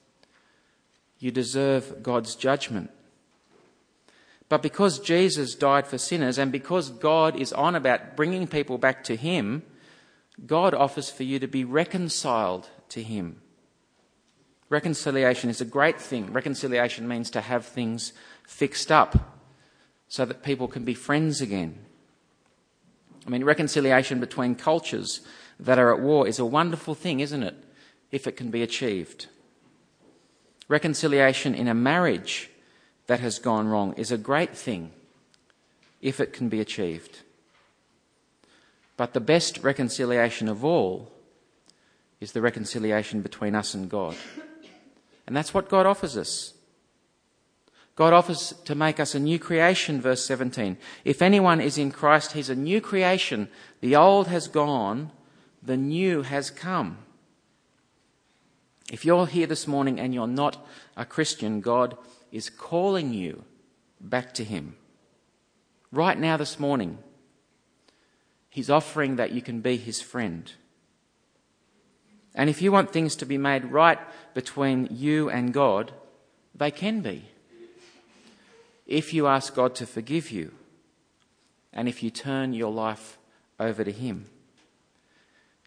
You 1.18 1.30
deserve 1.30 2.02
God's 2.02 2.34
judgment. 2.34 2.90
But 4.48 4.62
because 4.62 4.98
Jesus 4.98 5.54
died 5.54 5.86
for 5.86 5.98
sinners 5.98 6.38
and 6.38 6.52
because 6.52 6.90
God 6.90 7.36
is 7.36 7.52
on 7.52 7.74
about 7.74 8.16
bringing 8.16 8.46
people 8.46 8.78
back 8.78 9.04
to 9.04 9.16
Him, 9.16 9.62
God 10.46 10.74
offers 10.74 11.10
for 11.10 11.22
you 11.22 11.38
to 11.38 11.46
be 11.46 11.64
reconciled 11.64 12.68
to 12.90 13.02
Him. 13.02 13.40
Reconciliation 14.68 15.50
is 15.50 15.60
a 15.60 15.66
great 15.66 16.00
thing. 16.00 16.32
Reconciliation 16.32 17.06
means 17.06 17.30
to 17.30 17.40
have 17.40 17.66
things 17.66 18.12
fixed 18.46 18.90
up 18.90 19.40
so 20.08 20.24
that 20.24 20.42
people 20.42 20.68
can 20.68 20.84
be 20.84 20.94
friends 20.94 21.40
again. 21.40 21.78
I 23.26 23.30
mean, 23.30 23.44
reconciliation 23.44 24.20
between 24.20 24.54
cultures 24.54 25.20
that 25.58 25.78
are 25.78 25.92
at 25.94 26.00
war 26.00 26.26
is 26.26 26.38
a 26.38 26.44
wonderful 26.44 26.94
thing, 26.94 27.20
isn't 27.20 27.42
it? 27.42 27.56
If 28.10 28.26
it 28.26 28.36
can 28.36 28.50
be 28.50 28.62
achieved. 28.62 29.26
Reconciliation 30.68 31.54
in 31.54 31.68
a 31.68 31.74
marriage 31.74 32.50
that 33.06 33.20
has 33.20 33.38
gone 33.38 33.68
wrong 33.68 33.92
is 33.94 34.10
a 34.10 34.18
great 34.18 34.56
thing 34.56 34.92
if 36.00 36.20
it 36.20 36.32
can 36.32 36.48
be 36.48 36.60
achieved. 36.60 37.20
But 38.96 39.12
the 39.12 39.20
best 39.20 39.58
reconciliation 39.62 40.48
of 40.48 40.64
all 40.64 41.10
is 42.20 42.32
the 42.32 42.40
reconciliation 42.40 43.20
between 43.20 43.54
us 43.54 43.74
and 43.74 43.90
God. 43.90 44.16
And 45.26 45.36
that's 45.36 45.54
what 45.54 45.68
God 45.68 45.86
offers 45.86 46.16
us. 46.16 46.54
God 47.96 48.12
offers 48.12 48.54
to 48.64 48.74
make 48.74 48.98
us 48.98 49.14
a 49.14 49.20
new 49.20 49.38
creation, 49.38 50.00
verse 50.00 50.24
17. 50.24 50.76
If 51.04 51.22
anyone 51.22 51.60
is 51.60 51.78
in 51.78 51.92
Christ, 51.92 52.32
he's 52.32 52.50
a 52.50 52.56
new 52.56 52.80
creation. 52.80 53.48
The 53.80 53.94
old 53.94 54.26
has 54.26 54.48
gone, 54.48 55.12
the 55.62 55.76
new 55.76 56.22
has 56.22 56.50
come. 56.50 56.98
If 58.90 59.04
you're 59.04 59.26
here 59.26 59.46
this 59.46 59.66
morning 59.66 59.98
and 59.98 60.12
you're 60.12 60.26
not 60.26 60.66
a 60.96 61.04
Christian, 61.04 61.60
God 61.60 61.96
is 62.30 62.50
calling 62.50 63.14
you 63.14 63.44
back 64.00 64.34
to 64.34 64.44
Him. 64.44 64.76
Right 65.90 66.18
now, 66.18 66.36
this 66.36 66.58
morning, 66.58 66.98
He's 68.50 68.68
offering 68.68 69.16
that 69.16 69.32
you 69.32 69.40
can 69.40 69.60
be 69.60 69.76
His 69.76 70.02
friend. 70.02 70.52
And 72.34 72.50
if 72.50 72.60
you 72.60 72.72
want 72.72 72.92
things 72.92 73.16
to 73.16 73.26
be 73.26 73.38
made 73.38 73.64
right 73.66 73.98
between 74.34 74.88
you 74.90 75.30
and 75.30 75.52
God, 75.52 75.92
they 76.54 76.70
can 76.70 77.00
be. 77.00 77.24
If 78.86 79.14
you 79.14 79.26
ask 79.26 79.54
God 79.54 79.74
to 79.76 79.86
forgive 79.86 80.30
you 80.30 80.52
and 81.72 81.88
if 81.88 82.02
you 82.02 82.10
turn 82.10 82.52
your 82.52 82.72
life 82.72 83.18
over 83.58 83.82
to 83.84 83.92
Him. 83.92 84.26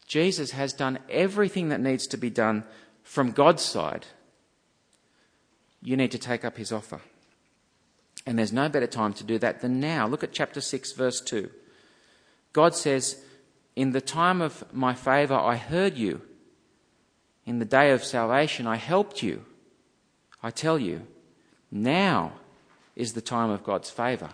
Jesus 0.06 0.52
has 0.52 0.72
done 0.72 1.00
everything 1.10 1.70
that 1.70 1.82
needs 1.82 2.08
to 2.08 2.18
be 2.18 2.30
done 2.30 2.64
from 3.04 3.32
God's 3.32 3.64
side 3.64 4.06
you 5.82 5.96
need 5.96 6.12
to 6.12 6.18
take 6.18 6.44
up 6.44 6.58
his 6.58 6.72
offer. 6.72 7.02
And 8.26 8.38
there's 8.38 8.52
no 8.52 8.68
better 8.68 8.88
time 8.88 9.14
to 9.14 9.24
do 9.24 9.38
that 9.40 9.62
than 9.62 9.80
now. 9.80 10.08
Look 10.08 10.24
at 10.24 10.34
chapter 10.34 10.60
6, 10.60 10.92
verse 10.94 11.22
2. 11.22 11.50
God 12.52 12.76
says, 12.76 13.24
In 13.76 13.92
the 13.92 14.02
time 14.02 14.42
of 14.42 14.66
my 14.74 14.94
favour, 14.94 15.36
I 15.36 15.56
heard 15.56 15.96
you. 15.96 16.22
In 17.48 17.60
the 17.60 17.66
day 17.66 17.92
of 17.92 18.04
salvation, 18.04 18.68
I 18.68 18.76
helped 18.76 19.24
you. 19.24 19.46
I 20.44 20.52
tell 20.52 20.78
you, 20.78 21.08
now 21.72 22.34
is 22.94 23.14
the 23.14 23.22
time 23.22 23.50
of 23.50 23.64
God's 23.64 23.90
favour. 23.90 24.30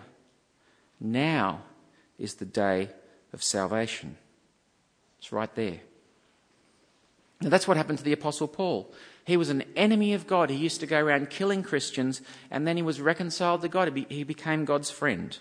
Now 1.00 1.62
is 2.18 2.34
the 2.34 2.44
day 2.44 2.90
of 3.32 3.40
salvation. 3.40 4.16
It's 5.20 5.30
right 5.30 5.54
there. 5.54 5.78
Now, 7.40 7.50
that's 7.50 7.68
what 7.68 7.76
happened 7.76 7.98
to 7.98 8.04
the 8.04 8.12
Apostle 8.12 8.48
Paul. 8.48 8.92
He 9.24 9.36
was 9.36 9.48
an 9.48 9.62
enemy 9.76 10.12
of 10.12 10.26
God. 10.26 10.50
He 10.50 10.56
used 10.56 10.80
to 10.80 10.86
go 10.86 11.00
around 11.00 11.30
killing 11.30 11.62
Christians, 11.62 12.20
and 12.50 12.66
then 12.66 12.76
he 12.76 12.82
was 12.82 13.00
reconciled 13.00 13.62
to 13.62 13.68
God. 13.68 13.96
He 14.08 14.24
became 14.24 14.64
God's 14.64 14.90
friend. 14.90 15.38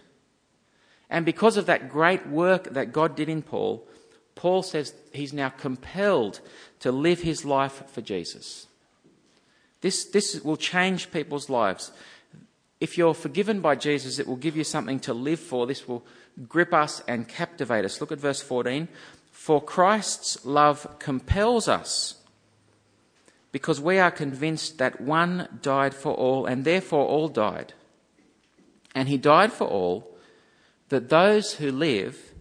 And 1.09 1.25
because 1.25 1.57
of 1.57 1.65
that 1.65 1.89
great 1.89 2.27
work 2.27 2.65
that 2.73 2.93
God 2.93 3.15
did 3.15 3.29
in 3.29 3.41
Paul, 3.41 3.87
Paul 4.35 4.63
says 4.63 4.93
he's 5.11 5.33
now 5.33 5.49
compelled 5.49 6.41
to 6.79 6.91
live 6.91 7.21
his 7.21 7.45
life 7.45 7.83
for 7.89 8.01
Jesus. 8.01 8.67
This, 9.81 10.05
this 10.05 10.41
will 10.43 10.57
change 10.57 11.11
people's 11.11 11.49
lives. 11.49 11.91
If 12.79 12.97
you're 12.97 13.13
forgiven 13.13 13.61
by 13.61 13.75
Jesus, 13.75 14.19
it 14.19 14.27
will 14.27 14.37
give 14.37 14.57
you 14.57 14.63
something 14.63 14.99
to 15.01 15.13
live 15.13 15.39
for. 15.39 15.67
This 15.67 15.87
will 15.87 16.05
grip 16.47 16.73
us 16.73 17.01
and 17.07 17.27
captivate 17.27 17.85
us. 17.85 18.01
Look 18.01 18.11
at 18.11 18.19
verse 18.19 18.41
14. 18.41 18.87
For 19.31 19.61
Christ's 19.61 20.45
love 20.45 20.99
compels 20.99 21.67
us 21.67 22.15
because 23.51 23.79
we 23.79 23.99
are 23.99 24.11
convinced 24.11 24.79
that 24.79 24.99
one 24.99 25.47
died 25.61 25.93
for 25.93 26.13
all, 26.13 26.45
and 26.45 26.65
therefore 26.65 27.05
all 27.05 27.27
died. 27.27 27.73
And 28.95 29.07
he 29.07 29.17
died 29.17 29.53
for 29.53 29.67
all, 29.67 30.17
that 30.89 31.09
those 31.09 31.53
who 31.53 31.71
live 31.71 32.32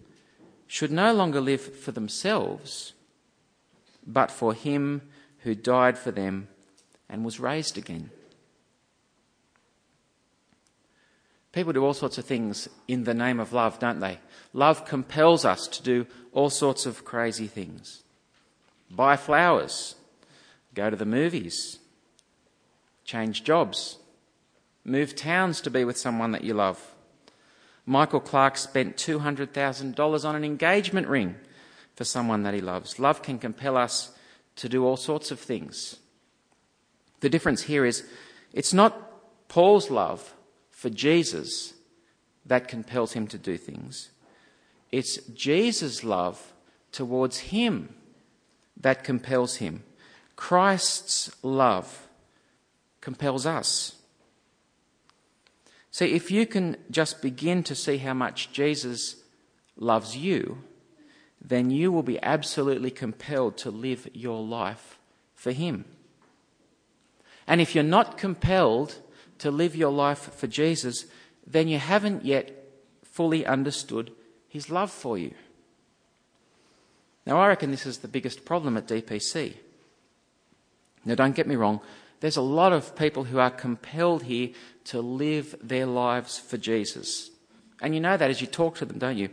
should 0.73 0.91
no 0.91 1.13
longer 1.13 1.39
live 1.39 1.61
for 1.61 1.91
themselves, 1.91 2.93
but 4.07 4.31
for 4.31 4.55
him 4.55 5.03
who 5.41 5.53
died 5.53 5.95
for 5.95 6.09
them 6.09 6.47
and 7.07 7.23
was 7.23 7.39
raised 7.39 7.77
again. 7.77 8.09
People 11.51 11.73
do 11.73 11.85
all 11.85 11.93
sorts 11.93 12.17
of 12.17 12.25
things 12.25 12.67
in 12.87 13.03
the 13.03 13.13
name 13.13 13.39
of 13.39 13.53
love, 13.53 13.77
don't 13.77 13.99
they? 13.99 14.17
Love 14.51 14.83
compels 14.83 15.45
us 15.45 15.67
to 15.67 15.83
do 15.83 16.07
all 16.31 16.49
sorts 16.49 16.87
of 16.87 17.05
crazy 17.05 17.45
things. 17.45 18.01
Buy 18.89 19.15
flowers, 19.15 19.93
go 20.73 20.89
to 20.89 20.95
the 20.95 21.05
movies, 21.05 21.77
change 23.05 23.43
jobs, 23.43 23.99
move 24.83 25.15
towns 25.15 25.61
to 25.61 25.69
be 25.69 25.85
with 25.85 25.99
someone 25.99 26.31
that 26.31 26.43
you 26.43 26.55
love. 26.55 26.92
Michael 27.85 28.19
Clarke 28.19 28.57
spent 28.57 28.95
$200,000 28.97 30.25
on 30.25 30.35
an 30.35 30.43
engagement 30.43 31.07
ring 31.07 31.35
for 31.95 32.03
someone 32.03 32.43
that 32.43 32.53
he 32.53 32.61
loves. 32.61 32.99
Love 32.99 33.21
can 33.21 33.37
compel 33.37 33.77
us 33.77 34.11
to 34.55 34.69
do 34.69 34.85
all 34.85 34.97
sorts 34.97 35.31
of 35.31 35.39
things. 35.39 35.97
The 37.19 37.29
difference 37.29 37.63
here 37.63 37.85
is 37.85 38.07
it's 38.53 38.73
not 38.73 39.47
Paul's 39.47 39.89
love 39.89 40.33
for 40.71 40.89
Jesus 40.89 41.73
that 42.45 42.67
compels 42.67 43.13
him 43.13 43.27
to 43.27 43.37
do 43.37 43.57
things. 43.57 44.09
It's 44.91 45.17
Jesus' 45.27 46.03
love 46.03 46.53
towards 46.91 47.39
him 47.39 47.95
that 48.79 49.03
compels 49.03 49.57
him. 49.57 49.83
Christ's 50.35 51.31
love 51.43 52.07
compels 53.01 53.45
us. 53.45 53.95
See, 55.93 56.13
if 56.13 56.31
you 56.31 56.47
can 56.47 56.77
just 56.89 57.21
begin 57.21 57.61
to 57.63 57.75
see 57.75 57.97
how 57.97 58.15
much 58.15 58.51
Jesus 58.51 59.17
loves 59.77 60.17
you, 60.17 60.63
then 61.39 61.69
you 61.69 61.91
will 61.91 62.01
be 62.01 62.21
absolutely 62.23 62.89
compelled 62.89 63.57
to 63.57 63.69
live 63.69 64.09
your 64.11 64.41
life 64.41 64.97
for 65.35 65.51
Him. 65.51 65.85
And 67.45 67.61
if 67.61 67.75
you're 67.75 67.83
not 67.83 68.17
compelled 68.17 68.95
to 69.37 69.51
live 69.51 69.75
your 69.75 69.91
life 69.91 70.33
for 70.33 70.47
Jesus, 70.47 71.05
then 71.45 71.67
you 71.67 71.77
haven't 71.77 72.25
yet 72.25 72.65
fully 73.03 73.45
understood 73.45 74.11
His 74.47 74.71
love 74.71 74.89
for 74.89 75.15
you. 75.19 75.35
Now, 77.27 77.39
I 77.39 77.49
reckon 77.49 77.69
this 77.69 77.85
is 77.85 77.99
the 77.99 78.07
biggest 78.07 78.45
problem 78.45 78.77
at 78.77 78.87
DPC. 78.87 79.57
Now, 81.05 81.13
don't 81.13 81.35
get 81.35 81.45
me 81.47 81.55
wrong, 81.55 81.81
there's 82.23 82.37
a 82.37 82.41
lot 82.41 82.71
of 82.71 82.95
people 82.95 83.25
who 83.25 83.37
are 83.37 83.49
compelled 83.49 84.23
here 84.23 84.51
to 84.85 85.01
live 85.01 85.57
their 85.61 85.85
lives 85.85 86.39
for 86.39 86.57
Jesus. 86.57 87.29
And 87.81 87.93
you 87.93 87.99
know 87.99 88.15
that 88.15 88.29
as 88.29 88.39
you 88.39 88.47
talk 88.47 88.77
to 88.77 88.85
them, 88.85 88.97
don't 88.97 89.17
you? 89.17 89.27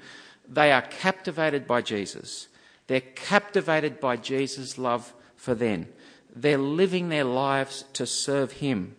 They 0.49 0.73
are 0.73 0.83
captivated 0.83 1.69
by 1.69 1.83
Jesus. 1.83 2.49
They're 2.89 3.01
captivated 3.01 4.01
by 4.01 4.17
Jesus' 4.17 4.77
love 4.77 5.15
for 5.37 5.55
them. 5.55 5.87
They're 6.35 6.59
living 6.59 7.11
their 7.11 7.23
lives 7.23 7.85
to 7.93 8.07
serve 8.07 8.51
Him. 8.51 8.97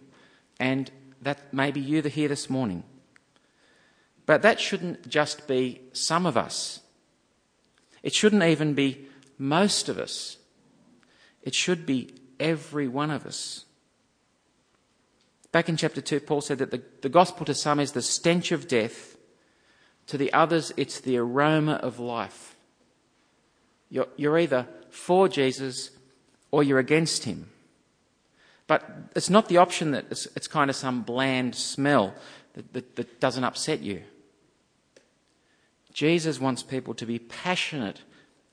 And 0.57 0.89
that 1.21 1.53
may 1.53 1.71
be 1.71 1.81
you 1.81 2.01
here 2.01 2.29
this 2.29 2.49
morning. 2.49 2.85
But 4.25 4.41
that 4.43 4.61
shouldn't 4.61 5.09
just 5.09 5.49
be 5.49 5.81
some 5.91 6.25
of 6.25 6.37
us. 6.37 6.79
It 8.03 8.13
shouldn't 8.13 8.43
even 8.43 8.73
be 8.73 9.09
most 9.37 9.89
of 9.89 9.99
us. 9.99 10.37
It 11.41 11.53
should 11.53 11.85
be 11.85 12.15
every 12.39 12.87
one 12.87 13.11
of 13.11 13.25
us. 13.25 13.65
Back 15.51 15.67
in 15.67 15.77
chapter 15.77 16.01
2, 16.01 16.21
Paul 16.21 16.41
said 16.41 16.59
that 16.59 16.71
the, 16.71 16.81
the 17.01 17.09
gospel 17.09 17.45
to 17.45 17.53
some 17.53 17.79
is 17.79 17.91
the 17.91 18.01
stench 18.01 18.51
of 18.51 18.67
death, 18.67 19.17
to 20.07 20.17
the 20.17 20.31
others, 20.33 20.71
it's 20.77 20.99
the 20.99 21.17
aroma 21.17 21.73
of 21.73 21.99
life. 21.99 22.55
You're, 23.89 24.07
you're 24.15 24.39
either 24.39 24.67
for 24.89 25.27
Jesus 25.27 25.91
or 26.51 26.63
you're 26.63 26.79
against 26.79 27.25
him. 27.25 27.49
But 28.67 28.89
it's 29.15 29.29
not 29.29 29.49
the 29.49 29.57
option 29.57 29.91
that 29.91 30.05
it's, 30.09 30.27
it's 30.35 30.47
kind 30.47 30.69
of 30.69 30.75
some 30.75 31.01
bland 31.01 31.55
smell 31.55 32.13
that, 32.53 32.71
that, 32.73 32.95
that 32.95 33.19
doesn't 33.19 33.43
upset 33.43 33.81
you. 33.81 34.03
Jesus 35.93 36.39
wants 36.39 36.63
people 36.63 36.93
to 36.93 37.05
be 37.05 37.19
passionate 37.19 38.01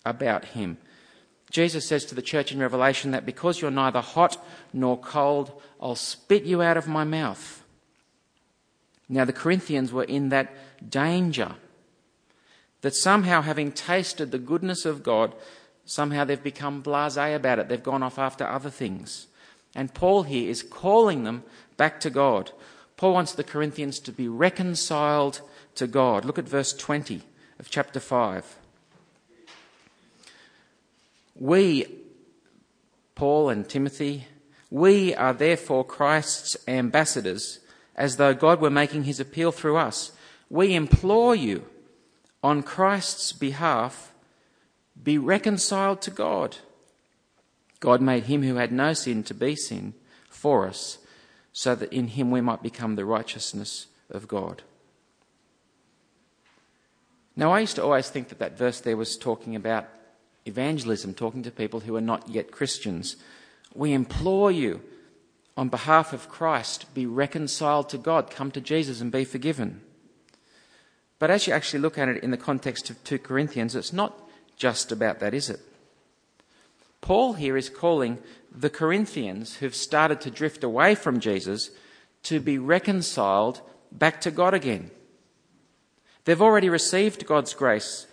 about 0.05 0.45
him. 0.47 0.79
Jesus 1.51 1.87
says 1.87 2.05
to 2.07 2.15
the 2.15 2.23
church 2.23 2.53
in 2.53 2.59
Revelation 2.59 3.11
that 3.13 3.25
because 3.25 3.61
you're 3.61 3.71
neither 3.71 4.01
hot 4.01 4.43
nor 4.73 4.99
cold, 4.99 5.51
I'll 5.81 5.95
spit 5.95 6.45
you 6.45 6.61
out 6.61 6.77
of 6.77 6.87
my 6.87 7.05
mouth. 7.05 7.65
Now, 9.09 9.25
the 9.25 9.33
Corinthians 9.33 9.93
were 9.93 10.05
in 10.05 10.29
that 10.29 10.55
danger 10.91 11.55
that 12.83 12.95
somehow, 12.95 13.43
having 13.43 13.73
tasted 13.73 14.31
the 14.31 14.39
goodness 14.39 14.85
of 14.85 15.03
God, 15.03 15.35
somehow 15.85 16.25
they've 16.25 16.43
become 16.43 16.83
blase 16.83 17.17
about 17.17 17.59
it. 17.59 17.69
They've 17.69 17.83
gone 17.83 18.03
off 18.03 18.19
after 18.19 18.47
other 18.47 18.71
things. 18.71 19.27
And 19.75 19.95
Paul 19.95 20.25
here 20.25 20.51
is 20.51 20.63
calling 20.63 21.25
them 21.25 21.43
back 21.77 22.01
to 22.01 22.11
God. 22.11 22.53
Paul 22.97 23.15
wants 23.15 23.33
the 23.33 23.45
Corinthians 23.45 23.99
to 24.01 24.13
be 24.13 24.29
reconciled 24.29 25.41
to 25.77 25.87
God. 25.87 26.25
Look 26.25 26.39
at 26.39 26.49
verse 26.49 26.73
20 26.73 27.23
of 27.59 27.71
chapter 27.71 28.01
5. 28.01 28.57
We, 31.39 31.87
Paul 33.15 33.49
and 33.49 33.69
Timothy, 33.69 34.27
we 34.71 35.15
are 35.15 35.33
therefore 35.33 35.85
Christ's 35.85 36.57
ambassadors, 36.67 37.61
as 37.95 38.17
though 38.17 38.35
God 38.35 38.61
were 38.61 38.71
making 38.71 39.05
his 39.05 39.21
appeal 39.21 39.53
through 39.53 39.77
us. 39.77 40.13
We 40.51 40.75
implore 40.75 41.35
you, 41.35 41.65
on 42.43 42.63
Christ's 42.63 43.33
behalf, 43.33 44.13
be 45.03 45.17
reconciled 45.17 46.03
to 46.03 46.11
God. 46.11 46.57
God 47.81 48.01
made 48.01 48.25
him 48.25 48.43
who 48.43 48.57
had 48.57 48.73
no 48.73 48.93
sin 48.93 49.23
to 49.25 49.35
be 49.35 49.55
sin 49.55 49.95
for 50.29 50.67
us, 50.67 50.99
so 51.53 51.75
that 51.75 51.93
in 51.93 52.09
him 52.09 52.31
we 52.31 52.41
might 52.41 52.63
become 52.63 52.97
the 52.97 53.05
righteousness 53.05 53.87
of 54.11 54.29
God. 54.29 54.63
Now, 57.37 57.53
I 57.53 57.61
used 57.61 57.77
to 57.77 57.85
always 57.85 58.11
think 58.11 58.29
that 58.29 58.41
that 58.41 58.59
verse 58.59 58.81
there 58.81 58.97
was 58.97 59.17
talking 59.17 59.55
about 59.55 59.89
evangelism, 60.49 61.15
talking 61.15 61.43
to 61.45 61.51
people 61.51 61.81
who 61.81 61.95
are 61.95 62.01
not 62.01 62.29
yet 62.29 62.51
Christians. 62.51 63.17
We 63.75 63.93
implore 63.93 64.51
you, 64.51 64.81
on 65.57 65.69
behalf 65.69 66.13
of 66.13 66.29
Christ, 66.29 66.93
be 66.95 67.07
reconciled 67.07 67.89
to 67.91 67.99
God, 67.99 68.31
come 68.31 68.51
to 68.53 68.61
Jesus 68.61 69.01
and 69.01 69.13
be 69.13 69.25
forgiven. 69.25 69.83
But 71.19 71.31
as 71.31 71.47
you 71.47 71.53
actually 71.53 71.81
look 71.81 71.99
at 71.99 72.09
it 72.09 72.23
in 72.23 72.31
the 72.31 72.37
context 72.37 72.91
of 72.91 73.03
2 73.05 73.19
Corinthians, 73.19 73.75
it's 73.75 73.93
not 73.93 74.19
just 74.57 74.91
about 74.93 75.21
that, 75.21 75.35
is 75.35 75.51
it? 75.51 75.61
Paul 77.01 77.35
here 77.35 77.57
is 77.57 77.71
calling 77.71 78.19
the 78.51 78.71
Corinthians 78.71 79.57
who've 79.57 79.75
started 79.75 80.21
to 80.23 80.31
drift 80.31 80.65
away 80.65 80.95
from 80.95 81.21
Jesus 81.21 81.71
to 82.25 82.41
be 82.41 82.59
reconciled 82.59 83.61
back 83.93 84.21
to 84.23 84.31
God 84.31 84.55
again. 84.55 84.91
They've 86.25 86.43
already 86.43 86.69
received 86.69 87.27
God's 87.27 87.55
grace. 87.55 88.07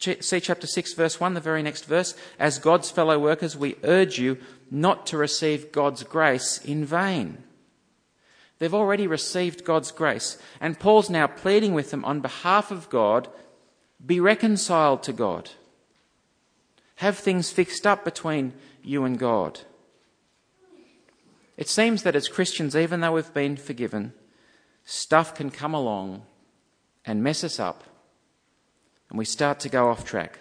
See 0.00 0.40
chapter 0.40 0.66
6, 0.66 0.94
verse 0.94 1.20
1, 1.20 1.34
the 1.34 1.40
very 1.40 1.62
next 1.62 1.84
verse. 1.84 2.14
As 2.38 2.58
God's 2.58 2.90
fellow 2.90 3.18
workers, 3.18 3.56
we 3.56 3.76
urge 3.84 4.18
you 4.18 4.38
not 4.70 5.06
to 5.08 5.18
receive 5.18 5.72
God's 5.72 6.04
grace 6.04 6.58
in 6.64 6.86
vain. 6.86 7.44
They've 8.58 8.74
already 8.74 9.06
received 9.06 9.64
God's 9.64 9.90
grace. 9.92 10.38
And 10.60 10.78
Paul's 10.78 11.10
now 11.10 11.26
pleading 11.26 11.74
with 11.74 11.90
them 11.90 12.04
on 12.04 12.20
behalf 12.20 12.70
of 12.70 12.88
God 12.88 13.28
be 14.04 14.20
reconciled 14.20 15.02
to 15.02 15.12
God. 15.12 15.50
Have 16.96 17.18
things 17.18 17.50
fixed 17.50 17.86
up 17.86 18.04
between 18.04 18.54
you 18.82 19.04
and 19.04 19.18
God. 19.18 19.60
It 21.56 21.68
seems 21.68 22.04
that 22.04 22.16
as 22.16 22.28
Christians, 22.28 22.74
even 22.74 23.00
though 23.00 23.12
we've 23.12 23.34
been 23.34 23.56
forgiven, 23.56 24.14
stuff 24.84 25.34
can 25.34 25.50
come 25.50 25.74
along 25.74 26.22
and 27.04 27.22
mess 27.22 27.44
us 27.44 27.60
up, 27.60 27.84
and 29.10 29.18
we 29.18 29.24
start 29.24 29.60
to 29.60 29.68
go 29.68 29.88
off 29.88 30.04
track. 30.04 30.38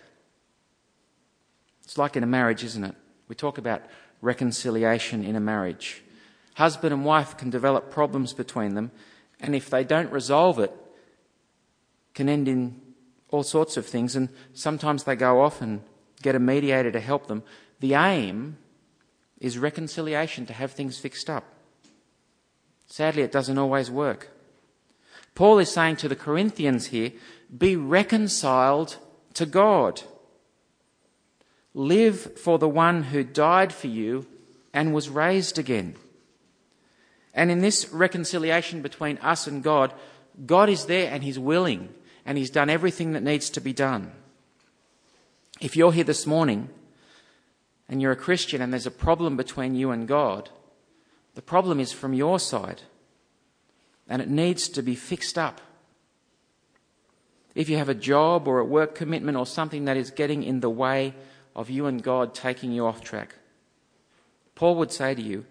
It's 1.84 1.98
like 1.98 2.16
in 2.16 2.24
a 2.24 2.28
marriage, 2.28 2.64
isn't 2.64 2.84
it? 2.84 2.96
We 3.28 3.36
talk 3.36 3.58
about 3.58 3.82
reconciliation 4.22 5.24
in 5.24 5.36
a 5.36 5.40
marriage. 5.40 6.04
Husband 6.54 6.94
and 6.94 7.04
wife 7.04 7.36
can 7.36 7.50
develop 7.50 7.90
problems 7.90 8.34
between 8.34 8.76
them, 8.76 8.92
and 9.40 9.56
if 9.56 9.70
they 9.70 9.84
don't 9.84 10.12
resolve 10.12 10.60
it, 10.60 10.72
can 12.14 12.30
end 12.30 12.48
in 12.48 12.80
all 13.30 13.44
sorts 13.44 13.78
of 13.78 13.86
things, 13.86 14.16
and 14.16 14.30
sometimes 14.54 15.04
they 15.04 15.16
go 15.16 15.42
off 15.42 15.62
and 15.62 15.82
get 16.22 16.36
a 16.36 16.40
mediator 16.40 16.92
to 16.92 17.00
help 17.00 17.28
them. 17.28 17.44
The 17.80 17.94
aim 17.94 18.58
is 19.40 19.58
reconciliation, 19.58 20.46
to 20.48 20.54
have 20.54 20.72
things 20.72 21.00
fixed 21.00 21.30
up. 21.30 21.46
Sadly, 22.88 23.22
it 23.22 23.32
doesn't 23.32 23.58
always 23.58 23.90
work. 23.90 24.30
Paul 25.34 25.60
is 25.60 25.72
saying 25.72 25.96
to 25.98 26.10
the 26.10 26.16
Corinthians 26.16 26.88
here 26.88 27.14
be 27.56 27.76
reconciled 27.76 28.98
to 29.36 29.46
God. 29.46 30.02
Live 31.74 32.38
for 32.38 32.60
the 32.60 32.70
one 32.70 33.04
who 33.04 33.24
died 33.24 33.74
for 33.74 33.88
you 33.88 34.28
and 34.74 34.94
was 34.94 35.10
raised 35.10 35.58
again. 35.58 35.96
And 37.34 37.52
in 37.52 37.62
this 37.62 37.92
reconciliation 37.92 38.82
between 38.82 39.18
us 39.20 39.48
and 39.48 39.64
God, 39.64 39.94
God 40.46 40.70
is 40.70 40.86
there 40.86 41.12
and 41.12 41.24
He's 41.24 41.40
willing 41.40 41.90
and 42.26 42.38
He's 42.38 42.50
done 42.50 42.70
everything 42.70 43.14
that 43.14 43.24
needs 43.24 43.50
to 43.52 43.62
be 43.62 43.74
done. 43.74 44.12
If 45.62 45.76
you're 45.76 45.92
here 45.92 46.04
this 46.04 46.26
morning 46.26 46.70
and 47.88 48.02
you're 48.02 48.12
a 48.12 48.18
Christian 48.18 48.62
and 48.62 48.72
there's 48.72 48.86
a 48.86 48.92
problem 48.92 49.38
between 49.38 49.76
you 49.76 49.92
and 49.92 50.08
God, 50.08 50.50
the 51.36 51.42
problem 51.42 51.80
is 51.80 51.92
from 51.92 52.14
your 52.14 52.40
side 52.40 52.82
and 54.08 54.22
it 54.22 54.30
needs 54.30 54.68
to 54.70 54.82
be 54.82 54.96
fixed 54.96 55.38
up. 55.38 55.62
If 57.60 57.68
you 57.68 57.76
have 57.76 57.90
a 57.90 57.94
job 57.94 58.48
or 58.48 58.60
a 58.60 58.64
work 58.64 58.96
commitment 58.96 59.38
or 59.38 59.46
something 59.46 59.84
that 59.84 59.98
is 59.98 60.12
getting 60.12 60.44
in 60.44 60.62
the 60.62 60.70
way 60.70 61.14
of 61.54 61.70
you 61.70 61.88
and 61.88 62.02
God 62.02 62.34
taking 62.34 62.72
you 62.72 62.86
off 62.86 63.02
track, 63.02 63.36
Paul 64.56 64.76
would 64.76 64.94
say 64.94 65.14
to 65.14 65.22
you, 65.22 65.46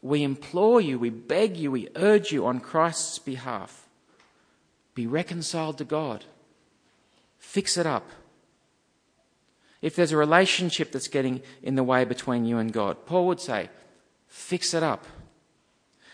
We 0.00 0.22
implore 0.22 0.80
you, 0.80 0.96
we 0.96 1.10
beg 1.10 1.56
you, 1.56 1.72
we 1.72 1.88
urge 1.96 2.30
you 2.30 2.46
on 2.46 2.60
Christ's 2.60 3.18
behalf. 3.18 3.88
Be 4.94 5.08
reconciled 5.08 5.78
to 5.78 5.84
God. 5.84 6.24
Fix 7.40 7.76
it 7.76 7.84
up. 7.84 8.08
if 9.82 9.96
there's 9.96 10.12
a 10.12 10.16
relationship 10.16 10.92
that's 10.92 11.08
getting 11.08 11.42
in 11.64 11.74
the 11.74 11.82
way 11.82 12.04
between 12.04 12.44
you 12.44 12.58
and 12.58 12.72
God, 12.72 13.06
Paul 13.06 13.26
would 13.26 13.40
say, 13.40 13.70
fix 14.28 14.72
it 14.72 14.84
up. 14.84 15.04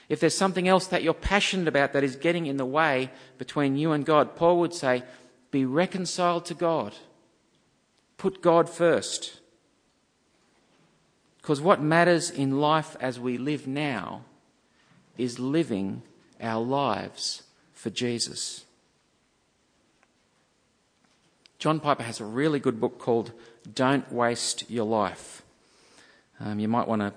If 0.08 0.18
there's 0.20 0.36
something 0.36 0.66
else 0.66 0.86
that 0.86 1.02
you're 1.02 1.12
passionate 1.12 1.68
about 1.68 1.92
that 1.92 2.04
is 2.04 2.16
getting 2.16 2.46
in 2.46 2.56
the 2.56 2.64
way 2.64 3.10
between 3.36 3.76
you 3.76 3.92
and 3.92 4.06
God, 4.06 4.34
Paul 4.34 4.60
would 4.60 4.72
say, 4.72 5.02
be 5.56 5.64
reconciled 5.64 6.44
to 6.44 6.52
God. 6.52 6.92
Put 8.18 8.42
God 8.42 8.68
first. 8.68 9.40
Because 11.40 11.62
what 11.62 11.80
matters 11.80 12.28
in 12.28 12.60
life 12.60 12.94
as 13.00 13.18
we 13.18 13.38
live 13.38 13.66
now 13.66 14.20
is 15.16 15.38
living 15.38 16.02
our 16.42 16.62
lives 16.62 17.44
for 17.72 17.88
Jesus. 17.88 18.66
John 21.58 21.80
Piper 21.80 22.02
has 22.02 22.20
a 22.20 22.26
really 22.26 22.60
good 22.60 22.78
book 22.78 22.98
called 22.98 23.32
Don't 23.74 24.12
Waste 24.12 24.70
Your 24.70 24.84
Life. 24.84 25.40
Um, 26.38 26.58
you 26.58 26.68
might 26.68 26.86
want 26.86 27.00
to 27.00 27.14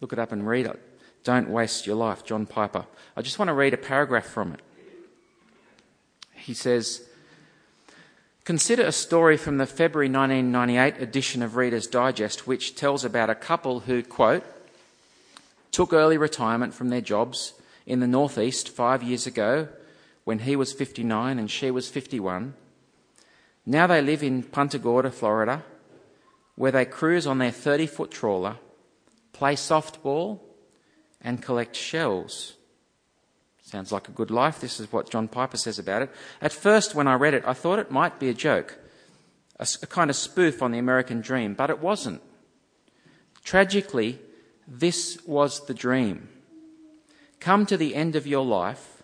look 0.00 0.12
it 0.12 0.20
up 0.20 0.30
and 0.30 0.46
read 0.46 0.66
it. 0.66 0.80
Don't 1.24 1.50
Waste 1.50 1.88
Your 1.88 1.96
Life, 1.96 2.24
John 2.24 2.46
Piper. 2.46 2.86
I 3.16 3.22
just 3.22 3.40
want 3.40 3.48
to 3.48 3.52
read 3.52 3.74
a 3.74 3.78
paragraph 3.78 4.26
from 4.26 4.52
it. 4.52 4.60
He 6.34 6.54
says, 6.54 7.08
Consider 8.44 8.82
a 8.82 8.92
story 8.92 9.36
from 9.36 9.56
the 9.56 9.66
February 9.66 10.08
1998 10.08 11.02
edition 11.02 11.42
of 11.42 11.56
Reader's 11.56 11.86
Digest, 11.86 12.46
which 12.46 12.74
tells 12.74 13.04
about 13.04 13.30
a 13.30 13.34
couple 13.34 13.80
who, 13.80 14.02
quote, 14.02 14.44
took 15.70 15.92
early 15.92 16.18
retirement 16.18 16.74
from 16.74 16.90
their 16.90 17.00
jobs 17.00 17.54
in 17.86 18.00
the 18.00 18.06
Northeast 18.06 18.68
five 18.68 19.02
years 19.02 19.26
ago 19.26 19.68
when 20.24 20.40
he 20.40 20.56
was 20.56 20.72
59 20.72 21.38
and 21.38 21.50
she 21.50 21.70
was 21.70 21.88
51 21.88 22.54
now 23.66 23.86
they 23.86 24.02
live 24.02 24.22
in 24.22 24.42
Punta 24.42 24.78
Gorda, 24.78 25.10
Florida, 25.10 25.64
where 26.54 26.72
they 26.72 26.84
cruise 26.84 27.26
on 27.26 27.38
their 27.38 27.50
30 27.50 27.86
foot 27.86 28.10
trawler, 28.10 28.56
play 29.32 29.54
softball, 29.54 30.40
and 31.20 31.42
collect 31.42 31.74
shells. 31.74 32.54
Sounds 33.74 33.90
like 33.90 34.08
a 34.08 34.12
good 34.12 34.30
life. 34.30 34.60
This 34.60 34.78
is 34.78 34.92
what 34.92 35.10
John 35.10 35.26
Piper 35.26 35.56
says 35.56 35.80
about 35.80 36.02
it. 36.02 36.10
At 36.40 36.52
first, 36.52 36.94
when 36.94 37.08
I 37.08 37.14
read 37.14 37.34
it, 37.34 37.42
I 37.44 37.54
thought 37.54 37.80
it 37.80 37.90
might 37.90 38.20
be 38.20 38.28
a 38.28 38.32
joke, 38.32 38.78
a, 39.58 39.66
a 39.82 39.88
kind 39.88 40.10
of 40.10 40.14
spoof 40.14 40.62
on 40.62 40.70
the 40.70 40.78
American 40.78 41.20
dream, 41.20 41.54
but 41.54 41.70
it 41.70 41.80
wasn't. 41.80 42.22
Tragically, 43.42 44.20
this 44.68 45.18
was 45.26 45.66
the 45.66 45.74
dream. 45.74 46.28
Come 47.40 47.66
to 47.66 47.76
the 47.76 47.96
end 47.96 48.14
of 48.14 48.28
your 48.28 48.44
life, 48.44 49.02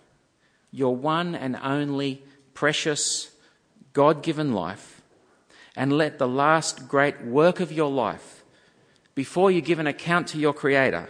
your 0.71 0.95
one 0.95 1.35
and 1.35 1.57
only 1.61 2.23
precious 2.53 3.29
God 3.91 4.23
given 4.23 4.53
life 4.53 5.01
and 5.75 5.91
let 5.91 6.17
the 6.17 6.29
last 6.29 6.87
great 6.87 7.21
work 7.25 7.59
of 7.59 7.73
your 7.73 7.91
life, 7.91 8.45
before 9.15 9.51
you 9.51 9.59
give 9.59 9.79
an 9.79 9.87
account 9.87 10.27
to 10.27 10.37
your 10.37 10.53
Creator, 10.53 11.09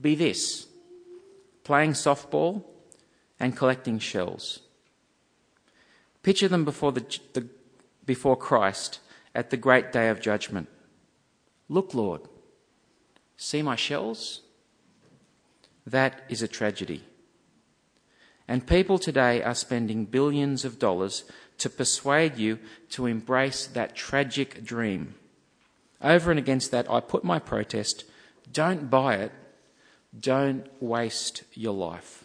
be 0.00 0.14
this 0.14 0.68
playing 1.64 1.94
softball 1.94 2.69
and 3.40 3.56
collecting 3.56 3.98
shells. 3.98 4.60
Picture 6.22 6.48
them 6.48 6.64
before, 6.64 6.92
the, 6.92 7.18
the, 7.32 7.48
before 8.04 8.36
Christ 8.36 9.00
at 9.34 9.50
the 9.50 9.56
great 9.56 9.90
day 9.90 10.08
of 10.10 10.20
judgment. 10.20 10.68
Look, 11.68 11.94
Lord, 11.94 12.20
see 13.38 13.62
my 13.62 13.76
shells? 13.76 14.42
That 15.86 16.22
is 16.28 16.42
a 16.42 16.48
tragedy. 16.48 17.04
And 18.46 18.66
people 18.66 18.98
today 18.98 19.42
are 19.42 19.54
spending 19.54 20.04
billions 20.04 20.64
of 20.64 20.78
dollars 20.78 21.24
to 21.58 21.70
persuade 21.70 22.36
you 22.36 22.58
to 22.90 23.06
embrace 23.06 23.66
that 23.66 23.94
tragic 23.94 24.64
dream. 24.64 25.14
Over 26.02 26.30
and 26.30 26.38
against 26.38 26.70
that, 26.72 26.90
I 26.90 27.00
put 27.00 27.24
my 27.24 27.38
protest 27.38 28.04
don't 28.52 28.90
buy 28.90 29.14
it, 29.14 29.32
don't 30.18 30.66
waste 30.82 31.44
your 31.54 31.72
life. 31.72 32.24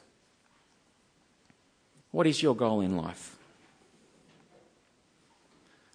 What 2.16 2.28
is 2.28 2.42
your 2.42 2.56
goal 2.56 2.80
in 2.80 2.96
life? 2.96 3.36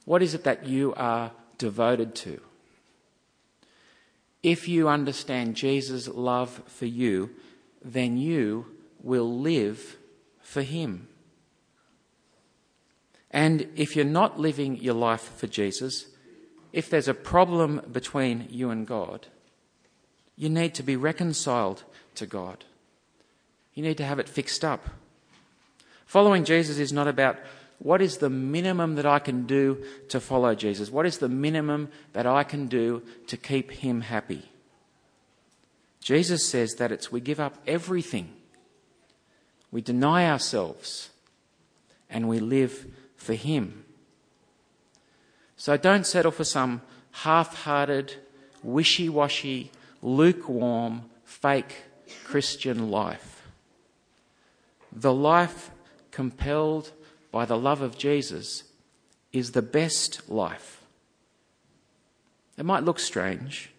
What 0.04 0.20
is 0.20 0.34
it 0.34 0.44
that 0.44 0.66
you 0.66 0.92
are 0.98 1.30
devoted 1.56 2.14
to? 2.16 2.42
If 4.42 4.68
you 4.68 4.86
understand 4.86 5.56
Jesus' 5.56 6.08
love 6.08 6.62
for 6.66 6.84
you, 6.84 7.30
then 7.82 8.18
you 8.18 8.66
will 9.02 9.40
live 9.40 9.96
for 10.42 10.60
Him. 10.60 11.08
And 13.30 13.68
if 13.74 13.96
you're 13.96 14.04
not 14.04 14.38
living 14.38 14.76
your 14.76 14.92
life 14.92 15.34
for 15.38 15.46
Jesus, 15.46 16.04
if 16.70 16.90
there's 16.90 17.08
a 17.08 17.14
problem 17.14 17.80
between 17.90 18.46
you 18.50 18.68
and 18.68 18.86
God, 18.86 19.28
you 20.36 20.50
need 20.50 20.74
to 20.74 20.82
be 20.82 20.96
reconciled 20.96 21.84
to 22.16 22.26
God. 22.26 22.66
You 23.72 23.82
need 23.82 23.96
to 23.96 24.04
have 24.04 24.18
it 24.18 24.28
fixed 24.28 24.66
up. 24.66 24.84
Following 26.10 26.44
Jesus 26.44 26.80
is 26.80 26.92
not 26.92 27.06
about 27.06 27.38
what 27.78 28.02
is 28.02 28.16
the 28.16 28.28
minimum 28.28 28.96
that 28.96 29.06
I 29.06 29.20
can 29.20 29.46
do 29.46 29.84
to 30.08 30.18
follow 30.18 30.56
Jesus? 30.56 30.90
What 30.90 31.06
is 31.06 31.18
the 31.18 31.28
minimum 31.28 31.88
that 32.14 32.26
I 32.26 32.42
can 32.42 32.66
do 32.66 33.04
to 33.28 33.36
keep 33.36 33.70
him 33.70 34.00
happy? 34.00 34.42
Jesus 36.00 36.44
says 36.44 36.74
that 36.74 36.90
it's 36.90 37.12
we 37.12 37.20
give 37.20 37.38
up 37.38 37.54
everything. 37.64 38.32
We 39.70 39.82
deny 39.82 40.28
ourselves 40.28 41.10
and 42.10 42.28
we 42.28 42.40
live 42.40 42.88
for 43.14 43.34
Him. 43.34 43.84
So 45.56 45.76
don't 45.76 46.04
settle 46.04 46.32
for 46.32 46.42
some 46.42 46.82
half 47.12 47.54
hearted, 47.62 48.14
wishy 48.64 49.08
washy, 49.08 49.70
lukewarm, 50.02 51.02
fake 51.22 51.84
Christian 52.24 52.90
life. 52.90 53.46
The 54.90 55.14
life 55.14 55.70
compelled 56.10 56.92
by 57.30 57.44
the 57.44 57.58
love 57.58 57.80
of 57.80 57.98
Jesus 57.98 58.64
is 59.32 59.52
the 59.52 59.62
best 59.62 60.28
life. 60.28 60.82
It 62.58 62.64
might 62.64 62.84
look 62.84 62.98
strange, 62.98 63.70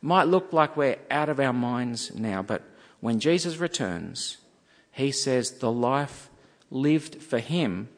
might 0.00 0.24
look 0.28 0.52
like 0.52 0.76
we're 0.76 0.98
out 1.10 1.28
of 1.28 1.40
our 1.40 1.52
minds 1.52 2.14
now, 2.14 2.42
but 2.42 2.62
when 3.00 3.20
Jesus 3.20 3.58
returns, 3.58 4.38
he 4.92 5.10
says 5.12 5.50
the 5.50 5.72
life 5.72 6.30
lived 6.70 7.16
for 7.22 7.38
him 7.38 7.88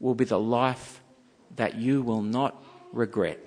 will 0.00 0.14
be 0.14 0.24
the 0.24 0.38
life 0.38 1.00
that 1.56 1.74
you 1.74 2.02
will 2.02 2.22
not 2.22 2.62
regret. 2.92 3.38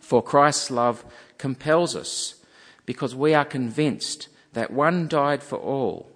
For 0.00 0.22
Christ's 0.22 0.70
love 0.70 1.04
compels 1.36 1.94
us 1.94 2.36
because 2.86 3.14
we 3.14 3.34
are 3.34 3.44
convinced 3.44 4.28
that 4.54 4.70
one 4.70 5.08
died 5.08 5.42
for 5.42 5.58
all, 5.58 6.10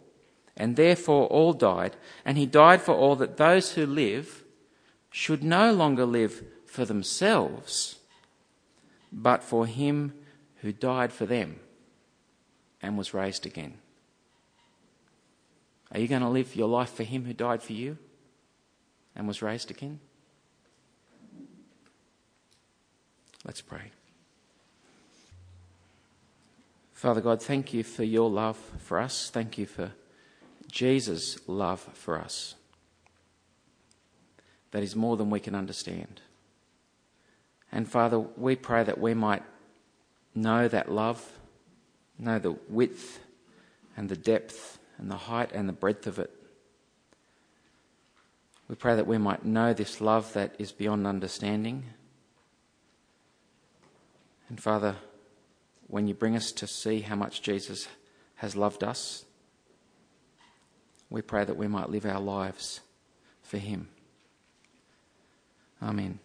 and 0.57 0.77
therefore 0.77 1.27
all 1.27 1.53
died, 1.53 1.97
and 2.25 2.37
he 2.39 2.47
died 2.47 2.83
for 2.83 2.95
all 2.95 3.17
that 3.17 3.37
those 3.37 3.73
who 3.73 3.87
live 3.87 4.45
should 5.11 5.43
no 5.43 5.73
longer 5.73 6.05
live 6.05 6.45
for 6.67 6.85
themselves, 6.85 7.97
but 9.13 9.43
for 9.43 9.67
him 9.67 10.13
who 10.63 10.73
died 10.73 11.13
for 11.13 11.27
them 11.27 11.61
and 12.81 12.97
was 12.97 13.15
raised 13.15 13.47
again. 13.47 13.75
Are 15.93 16.01
you 16.01 16.09
going 16.09 16.23
to 16.23 16.29
live 16.29 16.57
your 16.57 16.69
life 16.69 16.91
for 16.91 17.03
him 17.03 17.25
who 17.25 17.35
died 17.35 17.63
for 17.63 17.75
you? 17.75 17.99
and 19.15 19.27
was 19.27 19.43
raised 19.43 19.71
again? 19.71 20.01
Let's 23.45 23.61
pray. 23.61 23.91
Father 26.93 27.21
God, 27.21 27.43
thank 27.43 27.75
you 27.75 27.83
for 27.83 28.05
your 28.05 28.31
love 28.31 28.57
for 28.79 29.01
us. 29.01 29.29
Thank 29.31 29.59
you 29.59 29.67
for 29.67 29.91
Jesus' 30.73 31.39
love 31.47 31.81
for 31.93 32.19
us. 32.19 32.57
That 34.73 34.83
is 34.83 34.97
more 34.97 35.17
than 35.17 35.31
we 35.31 35.39
can 35.39 35.55
understand. 35.55 36.23
And 37.71 37.89
Father, 37.89 38.19
we 38.19 38.57
pray 38.57 38.83
that 38.83 38.99
we 38.99 39.15
might 39.15 39.43
know 40.35 40.67
that 40.67 40.91
love, 40.91 41.39
know 42.19 42.39
the 42.39 42.57
width 42.69 43.21
and 43.97 44.09
the 44.09 44.17
depth 44.17 44.79
and 44.99 45.11
the 45.11 45.17
height 45.17 45.53
and 45.53 45.69
the 45.69 45.75
breadth 45.75 46.07
of 46.07 46.19
it. 46.19 46.31
We 48.69 48.75
pray 48.75 48.97
that 48.97 49.07
we 49.07 49.19
might 49.19 49.45
know 49.45 49.75
this 49.75 50.01
love 50.01 50.33
that 50.33 50.55
is 50.59 50.73
beyond 50.73 51.07
understanding. 51.07 51.85
And 54.49 54.59
Father, 54.59 54.97
when 55.89 56.09
you 56.09 56.15
bring 56.15 56.35
us 56.35 56.51
to 56.53 56.67
see 56.67 57.03
how 57.03 57.17
much 57.17 57.43
Jesus 57.43 57.89
has 58.37 58.57
loved 58.57 58.83
us, 58.83 59.27
we 61.13 61.23
pray 61.23 61.45
that 61.45 61.57
we 61.57 61.69
might 61.69 61.91
live 61.91 62.07
our 62.07 62.21
lives 62.21 62.81
for 63.43 63.59
Him. 63.59 63.89
Amen. 65.83 66.19